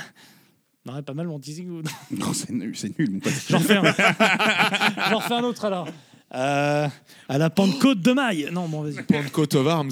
Non, 0.86 1.01
pas 1.03 1.13
mal 1.13 1.27
mon 1.27 1.39
teasing. 1.39 1.70
ou- 1.70 1.82
Non, 2.17 2.34
c'est 2.34 2.51
nul, 2.51 2.75
c'est 2.75 2.98
nul, 2.98 3.12
mon 3.12 3.20
pote. 3.20 3.34
J'en 3.50 3.58
refais 3.60 3.75
un. 3.77 3.84
J'en 5.10 5.17
refais 5.20 5.34
un 5.34 5.44
autre 5.44 5.65
alors. 5.65 5.88
Euh, 6.36 6.88
à 7.29 7.38
la 7.38 7.50
Pentecôte 7.50 8.01
de 8.01 8.12
maille. 8.13 8.50
Non, 8.51 8.67
bon, 8.67 8.82
vas-y. 8.84 9.01
Pentecôte 9.03 9.56
of 9.56 9.67
Arms. 9.67 9.91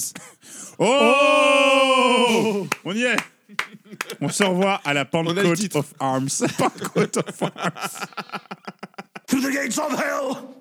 Oh 0.79 2.67
On 2.83 2.93
y 2.93 3.03
est 3.03 3.15
On 4.21 4.29
se 4.29 4.43
revoit 4.43 4.81
à 4.83 4.93
la 4.93 5.05
Pentecôte 5.05 5.75
of 5.75 5.93
Arms. 5.99 6.43
Pentecôte 6.57 7.17
of 7.17 7.43
Arms. 7.43 8.05
through 9.27 9.41
the 9.41 9.51
gates 9.51 9.77
of 9.77 9.91
hell 9.91 10.55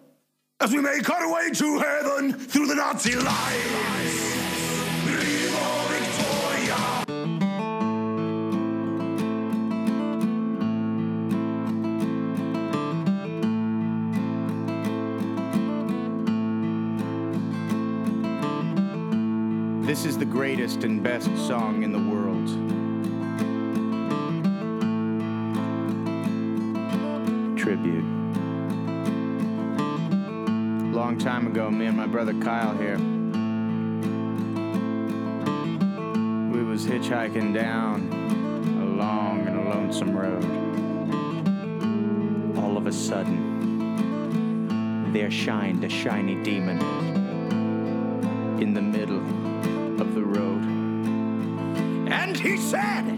as 0.61 0.73
we 0.73 0.81
make 0.81 1.09
our 1.09 1.33
way 1.33 1.51
to 1.51 1.79
heaven 1.79 2.33
through 2.33 2.67
the 2.67 2.75
Nazi 2.75 3.15
lines. 3.15 4.35
This 19.87 20.07
is 20.07 20.19
the 20.19 20.25
greatest 20.25 20.83
and 20.83 21.03
best 21.03 21.31
song 21.47 21.83
in 21.83 21.93
the 21.93 21.99
world. 21.99 22.14
Time 31.25 31.47
ago, 31.47 31.71
me 31.71 31.87
and 31.87 31.97
my 31.97 32.07
brother 32.07 32.35
Kyle 32.35 32.77
here. 32.77 32.99
We 36.53 36.63
was 36.63 36.85
hitchhiking 36.85 37.55
down 37.55 38.13
a 38.83 38.85
long 38.85 39.47
and 39.47 39.65
lonesome 39.71 40.15
road. 40.15 40.45
All 42.59 42.77
of 42.77 42.87
a 42.87 42.93
sudden, 42.93 43.41
there 45.15 45.31
shined 45.31 45.83
a 45.83 45.89
shiny 45.89 46.43
demon 46.43 46.79
in 48.61 48.75
the 48.75 48.83
middle 48.83 49.23
of 50.03 50.15
the 50.15 50.23
road. 50.23 50.63
And 52.13 52.37
he 52.37 52.59
said, 52.59 53.17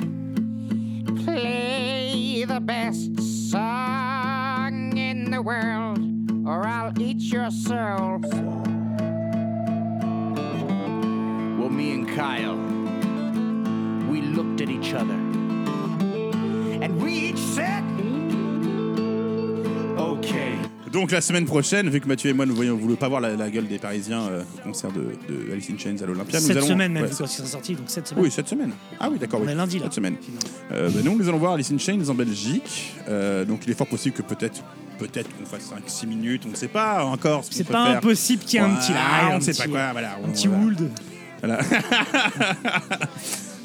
Play 1.25 2.45
the 2.45 2.61
best 2.61 3.51
song 3.51 4.97
in 4.97 5.33
the 5.33 5.43
world, 5.43 6.06
or 6.47 6.65
I'll 6.67 6.93
eat 7.01 7.21
your 7.33 7.51
soul. 7.51 8.21
Well, 11.59 11.71
me 11.71 11.93
and 11.93 12.07
Kyle, 12.09 12.57
we 14.11 14.21
looked 14.23 14.61
at 14.61 14.69
each 14.69 14.95
other, 14.95 15.15
and 16.83 17.01
we 17.03 17.13
each 17.31 17.39
said, 17.39 17.83
Okay. 19.99 20.53
Donc 20.93 21.11
la 21.11 21.21
semaine 21.21 21.45
prochaine, 21.47 21.91
vu 21.91 22.01
que 22.01 22.07
Mathieu 22.09 22.31
et 22.31 22.33
moi 22.33 22.47
nous 22.47 22.55
voyons 22.55 22.77
voulons 22.77 22.97
pas 22.97 23.09
voir 23.09 23.21
la, 23.21 23.35
la 23.37 23.51
gueule 23.51 23.67
des 23.67 23.79
Parisiens 23.79 24.23
euh, 24.29 24.43
au 24.59 24.69
concert 24.69 24.91
de, 24.93 25.01
de 25.29 25.53
Alice 25.53 25.69
in 25.71 25.77
Chains 25.77 25.97
à 26.03 26.07
l'Olympia, 26.07 26.41
nous 26.41 26.47
Cette 26.47 26.57
allons- 26.59 26.67
semaine 26.67 26.93
même, 26.93 27.03
Ouais, 27.03 27.11
quand 27.11 27.25
il 27.25 27.29
sera 27.29 27.47
sorti, 27.49 27.75
donc 27.75 27.85
cette 27.89 28.07
semaine. 28.09 28.25
Oui, 28.25 28.31
cette 28.31 28.49
semaine. 28.49 28.71
Ah 28.99 29.09
oui, 29.11 29.19
d'accord. 29.19 29.41
On 29.43 29.47
oui. 29.47 29.53
est 29.53 29.55
lundi 29.55 29.79
là. 29.79 29.85
Cette 29.87 29.95
semaine. 29.95 30.17
Euh, 30.73 30.89
bah, 30.91 31.01
nous, 31.05 31.17
nous 31.19 31.29
allons 31.29 31.39
voir 31.39 31.53
Alice 31.55 31.71
in 31.71 31.79
Chains 31.79 32.09
en 32.09 32.15
Belgique. 32.15 32.95
Euh, 33.09 33.45
donc 33.45 33.61
il 33.67 33.71
est 33.71 33.75
fort 33.75 33.87
possible 33.89 34.15
que 34.17 34.23
peut-être 34.23 34.63
peut-être 34.99 35.29
qu'on 35.37 35.45
fasse 35.47 35.71
5-6 35.71 36.07
minutes, 36.07 36.43
on 36.47 36.51
ne 36.51 36.55
sait 36.57 36.69
pas 36.69 37.05
encore 37.05 37.45
C'est 37.51 37.65
pas 37.65 37.87
faire. 37.87 37.97
impossible 37.99 38.43
qu'il 38.45 38.61
y 38.61 38.63
ait 38.63 38.67
un 38.67 38.75
petit 38.77 38.93
live, 38.93 39.01
on 39.31 39.33
un 39.33 39.37
ne 39.37 39.41
sait 39.41 39.53
petit- 39.53 39.63
pas 39.63 39.69
quoi, 39.69 39.93
voilà. 39.93 40.13
Un 40.15 40.19
on- 40.29 40.33
petit 40.33 40.49
would. 40.49 40.91
Voilà. 41.41 41.61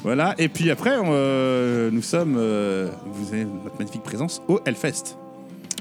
Voilà. 0.02 0.34
Et 0.38 0.48
puis 0.48 0.68
après, 0.70 0.96
on, 0.98 1.06
euh, 1.10 1.90
nous 1.92 2.02
sommes. 2.02 2.34
euh, 2.36 2.90
vous 3.06 3.32
avez 3.32 3.44
notre 3.44 3.78
magnifique 3.78 4.02
présence 4.02 4.42
au 4.48 4.60
Hellfest. 4.66 5.16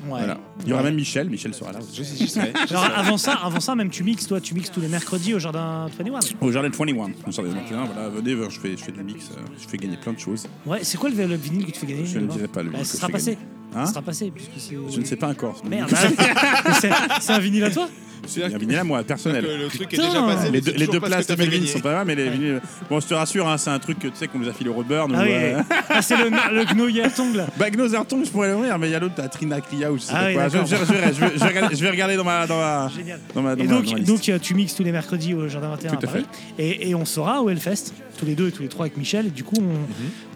Ouais. 0.04 0.10
Voilà. 0.10 0.38
Il 0.64 0.70
y 0.70 0.74
aura 0.74 0.82
Ouais. 0.84 0.90
même 0.90 0.96
Michel. 0.96 1.28
Michel 1.30 1.54
sera 1.56 1.72
là. 1.72 1.80
Je, 1.94 2.04
je 2.04 2.26
serai. 2.28 2.54
je 2.68 2.74
Alors 2.74 2.86
serai. 2.86 2.96
avant 2.96 3.18
ça, 3.18 3.34
avant 3.44 3.60
ça, 3.60 3.74
même 3.76 3.90
tu 3.90 4.04
mixes, 4.04 4.28
toi, 4.28 4.40
tu 4.40 4.54
mixes 4.54 4.72
tous 4.72 4.80
les 4.80 4.88
mercredis 4.88 5.34
au 5.34 5.40
jardin 5.40 5.88
21. 5.98 6.20
Au 6.40 6.52
Jardin 6.52 6.70
21. 6.70 7.12
Au 7.28 7.32
Jardin 7.32 7.50
21. 7.52 7.86
Voilà, 7.86 8.10
venez, 8.10 8.32
je 8.50 8.60
fais, 8.60 8.78
je 8.78 8.84
fais 8.84 8.92
du 8.92 9.04
mix. 9.04 9.26
euh, 9.32 9.42
Je 9.60 9.68
fais 9.68 9.78
gagner 9.78 9.98
plein 9.98 10.14
de 10.14 10.20
choses. 10.20 10.48
Ouais, 10.68 10.80
c'est 10.84 10.98
quoi 10.98 11.10
le, 11.10 11.26
le 11.26 11.36
vinyle 11.36 11.66
que 11.66 11.72
tu 11.72 11.80
fais 11.80 11.88
gagner 11.88 12.06
Je 12.06 12.20
ne 12.20 12.28
dirai 12.28 12.48
pas 12.48 12.62
le 12.64 12.70
Bah, 12.70 12.78
vinyle 12.78 12.86
Ça 12.88 12.92
que 12.94 12.98
sera 13.00 13.10
passé. 13.10 13.32
gagner. 13.34 13.48
Hein 13.74 13.86
Ça 13.86 13.92
sera 13.94 14.02
passé 14.02 14.32
puisque 14.32 14.52
c'est. 14.58 14.76
Je 14.76 15.00
ne 15.00 15.06
sais 15.06 15.16
pas 15.16 15.30
encore. 15.30 15.62
Merde. 15.70 15.92
c'est 17.22 17.34
un 17.34 17.40
vinyle 17.40 17.64
à 17.64 17.72
toi? 17.72 17.88
Il 18.36 18.40
y 18.40 18.44
a 18.44 18.46
un 18.46 18.58
vinyle 18.58 18.78
à 18.78 18.84
moi, 18.84 19.04
personnel. 19.04 19.44
Le, 19.44 19.58
le 19.58 19.68
truc 19.68 19.82
est 19.84 19.88
Putain. 19.88 20.08
déjà 20.08 20.22
passé. 20.24 20.50
mais 20.52 20.60
Les 20.60 20.64
c'est 20.64 20.72
deux, 20.72 20.78
les 20.78 20.86
toujours 20.86 20.94
deux 20.94 21.00
pas 21.00 21.06
ce 21.08 21.12
places 21.12 21.26
que 21.28 21.34
de 21.34 21.38
Melvin 21.38 21.56
gagné. 21.58 21.68
sont 21.68 21.80
pas 21.80 21.94
mal, 21.96 22.06
mais 22.08 22.16
les 22.16 22.30
vinyles. 22.30 22.62
Bon, 22.90 23.00
je 23.00 23.08
te 23.08 23.14
rassure, 23.14 23.48
hein, 23.50 23.58
c'est 23.58 23.70
un 23.70 23.80
truc 23.80 24.00
que 24.00 24.08
tu 24.08 24.16
sais 24.16 24.28
qu'on 24.28 24.40
nous 24.40 24.48
a 24.50 24.54
filé 24.54 24.70
au 24.70 24.74
Roadburn. 24.74 25.12
Ah 25.16 25.22
oui. 25.24 25.30
euh, 25.32 25.62
Ah, 25.90 26.02
c'est 26.02 26.18
le, 26.18 26.30
le 26.30 26.64
Gno 26.66 26.88
Yertong 26.88 27.36
là. 27.36 27.48
Bah, 27.58 27.70
Gnozerton, 27.70 28.22
je 28.24 28.30
pourrais 28.30 28.52
l'ouvrir, 28.52 28.78
mais 28.80 28.88
il 28.88 28.92
y 28.92 28.96
a 28.96 29.00
l'autre, 29.00 29.16
t'as 29.16 29.28
Trina 29.28 29.60
Clia 29.62 29.92
ou 29.92 29.98
je 29.98 30.04
sais 30.04 30.14
Ah 30.16 30.20
pas 30.22 30.28
oui, 30.28 30.34
quoi. 30.36 30.48
Je, 30.48 30.54
d'accord. 30.54 30.68
je- 30.68 30.76
je 30.76 30.94
verrai, 30.94 31.14
je 31.14 31.20
vais, 31.20 31.32
je 31.36 31.40
vais 31.40 31.48
regarder, 31.48 31.76
je 31.76 31.82
vais 31.84 31.90
regarder 31.90 32.16
dans 32.16 32.24
ma. 32.24 32.48
Dans 32.48 32.58
ma 32.58 32.90
Génial. 32.96 33.20
dans 33.34 33.42
ma, 33.42 33.56
dans 33.56 33.64
Et 33.64 33.68
ma- 33.68 33.74
donc, 33.74 33.86
dans 33.86 33.92
ma 33.92 33.98
liste. 33.98 34.08
donc 34.10 34.30
euh, 34.30 34.40
tu 34.40 34.54
mixes 34.56 34.76
tous 34.76 34.84
les 34.84 34.92
mercredis 34.92 35.34
au 35.34 35.48
Jardin 35.48 35.70
21 35.70 35.92
Tout 35.92 35.98
à 35.98 36.08
Paris. 36.12 36.26
Et, 36.60 36.90
et 36.90 36.96
on 36.96 37.06
sera 37.06 37.42
au 37.42 37.50
Hellfest, 37.50 37.94
tous 38.18 38.26
les 38.26 38.36
deux 38.36 38.48
et 38.50 38.52
tous 38.52 38.62
les 38.62 38.70
trois 38.70 38.86
avec 38.86 38.98
Michel. 38.98 39.28
Et 39.28 39.30
du 39.32 39.44
coup, 39.44 39.56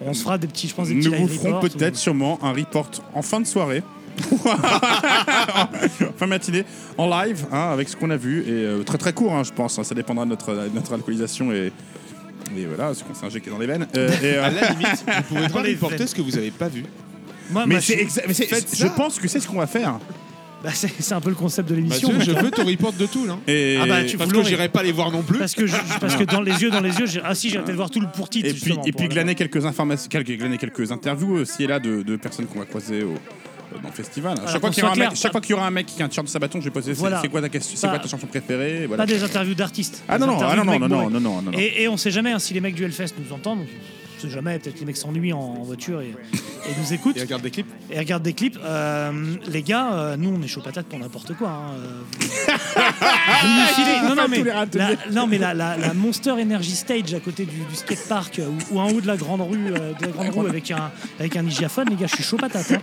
on, 0.02 0.10
on 0.10 0.13
se 0.13 0.24
fera 0.24 0.38
des 0.38 0.48
petits, 0.48 0.67
je 0.67 0.74
pense, 0.76 0.88
des 0.89 0.95
petits 0.95 1.10
Nous 1.10 1.28
vous 1.28 1.28
ferons 1.28 1.60
peut-être 1.60 1.95
sûrement 1.98 2.39
un 2.43 2.52
report 2.52 2.89
en 3.13 3.21
fin 3.21 3.39
de 3.39 3.45
soirée. 3.48 3.84
fin 6.17 6.28
matinée, 6.28 6.65
en 6.97 7.10
live, 7.10 7.45
hein, 7.51 7.69
avec 7.71 7.89
ce 7.89 7.95
qu'on 7.95 8.10
a 8.10 8.17
vu. 8.17 8.41
Et 8.41 8.45
euh, 8.49 8.84
très 8.84 8.97
très 8.97 9.13
court, 9.13 9.34
hein, 9.34 9.43
je 9.43 9.51
pense. 9.51 9.78
hein, 9.80 9.84
ça 9.84 9.95
dépendra 9.95 10.25
de 10.25 10.30
notre, 10.32 10.54
de 10.54 10.69
notre 10.73 10.93
alcoolisation 10.93 11.51
et, 11.51 11.71
et 12.56 12.65
voilà, 12.65 12.93
ce 12.93 13.04
qu'on 13.04 13.13
s'est 13.13 13.25
injecté 13.25 13.49
dans 13.49 13.60
les 13.60 13.67
veines. 13.67 13.88
Euh, 13.97 14.10
et, 14.21 14.36
euh, 14.36 14.43
À 14.45 14.49
la 14.51 14.69
limite, 14.71 15.06
vous 15.08 15.23
pouvez 15.36 15.49
pas 15.49 15.62
reporter 15.62 15.97
veines. 15.97 16.08
ce 16.08 16.15
que 16.15 16.21
vous 16.21 16.38
avez 16.38 16.51
pas 16.51 16.67
vu. 16.67 16.84
Moi, 17.51 17.65
mais 17.67 17.80
c'est 17.82 17.97
je- 17.99 18.04
exa- 18.06 18.23
mais 18.28 18.34
c'est- 18.34 18.47
Faites 18.47 18.69
je 18.71 18.78
ça. 18.88 18.89
pense 18.89 19.19
que 19.19 19.28
c'est 19.28 19.39
ce 19.39 19.47
qu'on 19.47 19.60
va 19.60 19.67
faire. 19.67 19.99
bah, 20.63 20.71
c'est 20.73 20.91
c'est 20.99 21.13
un 21.13 21.21
peu 21.21 21.30
le 21.30 21.36
concept 21.36 21.69
de 21.69 21.75
l'émission. 21.75 22.12
Mathieu, 22.12 22.34
je 22.34 22.39
veux 22.39 22.49
ton 22.49 22.65
report 22.65 22.93
de 22.93 23.06
tout, 23.06 23.25
là. 23.28 23.38
Et, 23.47 23.78
Ah 23.80 23.86
bah, 23.86 24.04
tu- 24.04 24.17
Parce 24.17 24.32
que 24.32 24.43
j'irai 24.43 24.67
pas 24.69 24.82
les 24.82 24.91
voir 24.91 25.12
non 25.12 25.21
plus. 25.21 25.38
Parce 25.38 25.54
que, 25.54 25.67
je- 25.67 25.75
parce 26.01 26.15
que 26.15 26.23
dans 26.23 26.41
les 26.41 26.60
yeux, 26.63 26.71
dans 26.71 26.80
les 26.82 26.97
yeux, 26.97 27.06
j'ai- 27.06 27.21
ah 27.23 27.36
si, 27.36 27.49
j'ai 27.51 27.60
peut-être 27.60 27.75
voir 27.75 27.91
tout 27.91 27.99
le 28.01 28.08
pour 28.08 28.30
titre. 28.30 28.49
et 28.49 28.54
puis, 28.54 28.75
et 28.86 28.91
puis 28.93 29.08
glaner 29.08 29.36
quelques 29.36 29.63
informations, 29.65 30.08
quelques, 30.10 30.32
glaner 30.38 30.58
quelques 30.58 30.91
interviews 30.91 31.34
aussi 31.34 31.65
et 31.65 31.67
là 31.67 31.80
de, 31.80 32.01
de 32.01 32.15
personnes 32.15 32.47
qu'on 32.47 32.60
va 32.60 32.65
croiser 32.65 33.04
au, 33.04 33.13
dans 33.81 33.89
le 33.89 33.93
festival. 33.93 34.35
Voilà, 34.35 34.51
chaque, 34.51 34.61
fois 34.61 34.69
qu'il 34.71 34.83
y 34.83 34.85
aura 34.85 34.93
un 34.93 34.95
mec, 34.95 35.07
clair, 35.09 35.15
chaque 35.15 35.23
pas- 35.23 35.31
fois 35.31 35.41
qu'il 35.41 35.49
y 35.51 35.53
aura 35.53 35.67
un 35.67 35.71
mec 35.71 35.85
qui 35.88 36.01
a 36.01 36.05
un 36.05 36.07
t-shirt 36.09 36.25
de 36.25 36.31
Sabaton, 36.31 36.59
je 36.59 36.65
vais 36.65 36.71
poser 36.71 36.93
c'est- 36.93 36.99
Voilà. 36.99 37.21
c'est 37.21 37.27
quoi 37.29 37.41
ta 37.41 37.49
question, 37.49 37.75
c'est 37.75 37.88
Pas- 37.88 37.93
quoi 37.93 37.99
ta 37.99 38.07
chanson 38.09 38.27
préférée 38.27 38.83
et 38.83 38.85
voilà. 38.88 39.03
Pas 39.03 39.07
des 39.11 39.23
interviews 39.23 39.55
d'artistes. 39.55 40.03
Ah 40.07 40.17
des 40.17 40.21
non 40.25 40.27
non, 40.31 40.38
interviews 40.38 40.53
ah 40.53 40.55
non 40.55 40.61
de 40.63 40.65
non 40.65 40.71
mecs 40.73 40.81
non, 40.81 40.88
non 40.88 41.03
bourrés. 41.03 41.13
non 41.13 41.19
non 41.19 41.41
non 41.41 41.51
non. 41.51 41.57
Et, 41.57 41.83
et 41.83 41.88
on 41.88 41.97
sait 41.97 42.11
jamais 42.11 42.31
hein, 42.31 42.39
si 42.39 42.53
les 42.53 42.61
mecs 42.61 42.75
du 42.75 42.83
Hellfest 42.83 43.13
nous 43.19 43.33
entendent. 43.33 43.65
Sait 44.25 44.33
jamais, 44.33 44.59
peut-être 44.59 44.79
les 44.79 44.85
mecs 44.85 44.97
s'ennuient 44.97 45.33
en, 45.33 45.39
en 45.39 45.63
voiture 45.63 46.01
et, 46.01 46.07
et 46.33 46.71
nous 46.81 46.93
écoutent 46.93 47.17
Et 47.17 47.21
regarde 47.21 47.41
des 47.43 47.51
clips. 47.51 47.67
et 47.91 47.99
regardent 47.99 48.23
des 48.23 48.33
clips. 48.33 48.57
Euh, 48.63 49.35
les 49.47 49.61
gars, 49.61 49.93
euh, 49.93 50.17
nous 50.17 50.29
on 50.38 50.41
est 50.43 50.47
chaud 50.47 50.61
patate 50.61 50.88
pour 50.88 50.99
n'importe 50.99 51.33
quoi. 51.35 51.49
hein, 51.49 51.73
euh, 51.77 52.01
non, 54.07 54.15
non, 54.15 54.27
mais, 54.29 54.38
tous 54.39 54.43
les 54.43 54.51
râteliers. 54.51 54.97
la, 55.07 55.11
non, 55.11 55.27
mais 55.27 55.38
la, 55.38 55.53
la- 55.53 55.77
la 55.77 55.93
Monster 55.93 56.31
Energy 56.31 56.75
Stage 56.75 57.13
à 57.13 57.19
côté 57.19 57.45
du, 57.45 57.57
du 57.57 57.75
skatepark 57.75 58.39
ou, 58.71 58.75
ou 58.75 58.79
en 58.79 58.89
haut 58.91 59.01
de 59.01 59.07
la 59.07 59.17
grande 59.17 59.41
rue, 59.41 59.67
euh, 59.71 59.93
de 59.93 60.05
la 60.05 60.11
grande 60.11 60.29
rue 60.29 60.49
avec 60.49 60.71
un, 60.71 60.91
avec 61.19 61.35
un 61.35 61.45
hygiaphone, 61.45 61.89
les 61.89 61.95
gars, 61.95 62.07
je 62.07 62.15
suis 62.15 62.23
chaud 62.23 62.38
patate. 62.38 62.71
hein. 62.71 62.81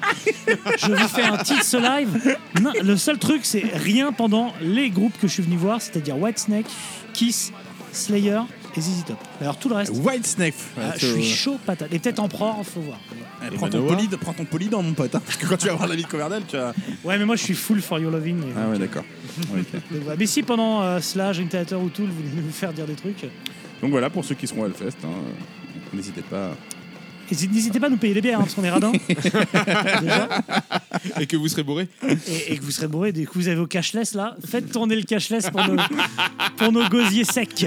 Je 0.79 0.93
vous 0.93 1.09
fais 1.09 1.23
un 1.23 1.37
titre 1.39 1.65
ce 1.65 1.77
live. 1.77 2.37
Non, 2.61 2.73
le 2.83 2.97
seul 2.97 3.19
truc, 3.19 3.41
c'est 3.45 3.65
rien 3.75 4.13
pendant 4.13 4.53
les 4.61 4.91
groupes 4.91 5.19
que 5.21 5.27
je 5.29 5.33
suis 5.33 5.43
venu 5.43 5.57
voir, 5.57 5.81
c'est-à-dire 5.81 6.17
Whitesnake, 6.19 6.67
Kiss, 7.13 7.53
Slayer 7.93 8.41
et 8.77 8.81
ZZ 8.81 9.05
Top. 9.07 9.19
Alors 9.41 9.59
tout 9.59 9.69
le 9.69 9.75
reste. 9.75 9.93
White 9.95 10.27
Snake. 10.27 10.55
Ah, 10.79 10.95
je 10.97 11.07
euh, 11.07 11.15
suis 11.15 11.25
chaud 11.25 11.59
patate. 11.65 11.93
Et 11.93 11.99
peut-être 11.99 12.21
Empereur, 12.21 12.57
faut 12.65 12.81
voir. 12.81 12.99
Ouais, 13.43 13.51
prends, 13.57 13.69
ton 13.69 13.87
poli, 13.87 14.09
prends, 14.21 14.33
ton 14.33 14.45
poli, 14.45 14.69
dans 14.69 14.83
mon 14.83 14.93
pote. 14.93 15.15
Hein, 15.15 15.23
parce 15.25 15.37
que 15.37 15.47
quand 15.47 15.57
tu 15.57 15.67
vas 15.67 15.75
voir 15.75 15.89
de 15.89 16.03
Coverdale, 16.03 16.43
tu 16.47 16.57
vas. 16.57 16.73
Ouais, 17.05 17.19
mais 17.19 17.25
moi 17.25 17.37
je 17.37 17.43
suis 17.43 17.55
full 17.55 17.81
for 17.81 17.99
your 17.99 18.11
loving. 18.11 18.41
Ah 18.57 18.69
ouais, 18.69 18.79
d'accord. 18.79 19.05
Mais 20.19 20.27
si 20.27 20.43
pendant 20.43 20.83
euh, 20.83 21.01
Slash, 21.01 21.39
Interator 21.39 21.83
ou 21.83 21.89
tout, 21.89 22.03
vous 22.03 22.13
voulez 22.13 22.43
nous 22.45 22.53
faire 22.53 22.73
dire 22.73 22.87
des 22.87 22.95
trucs. 22.95 23.25
Donc 23.81 23.91
voilà, 23.91 24.11
pour 24.11 24.25
ceux 24.25 24.35
qui 24.35 24.47
seront 24.47 24.65
à 24.65 24.67
Hellfest, 24.67 24.99
hein, 25.05 25.09
n'hésitez 25.93 26.23
pas. 26.23 26.51
N'hésitez 27.31 27.81
pas 27.81 27.87
à 27.87 27.91
nous 27.91 27.97
payer 27.97 28.15
les 28.15 28.21
bières, 28.21 28.41
hein, 28.41 28.43
parce 28.43 28.55
qu'on 28.55 28.65
est 28.65 28.71
radins. 28.71 28.93
Et 31.19 31.27
que 31.27 31.37
vous 31.37 31.49
serez 31.49 31.63
bourré. 31.63 31.89
Et, 32.49 32.59
que 32.59 32.63
vous 32.63 32.71
serez 32.71 32.89
bourré. 32.89 33.13
Dès 33.13 33.25
que 33.25 33.33
vous 33.35 33.49
avez 33.49 33.57
vos 33.57 33.67
cashless, 33.67 34.15
là, 34.15 34.37
faites 34.47 34.71
tourner 34.71 34.97
le 34.97 35.03
cashless 35.03 35.49
pour 35.49 35.67
nos, 35.67 35.77
pour 36.57 36.73
nos 36.73 36.89
gosiers 36.89 37.25
secs. 37.25 37.67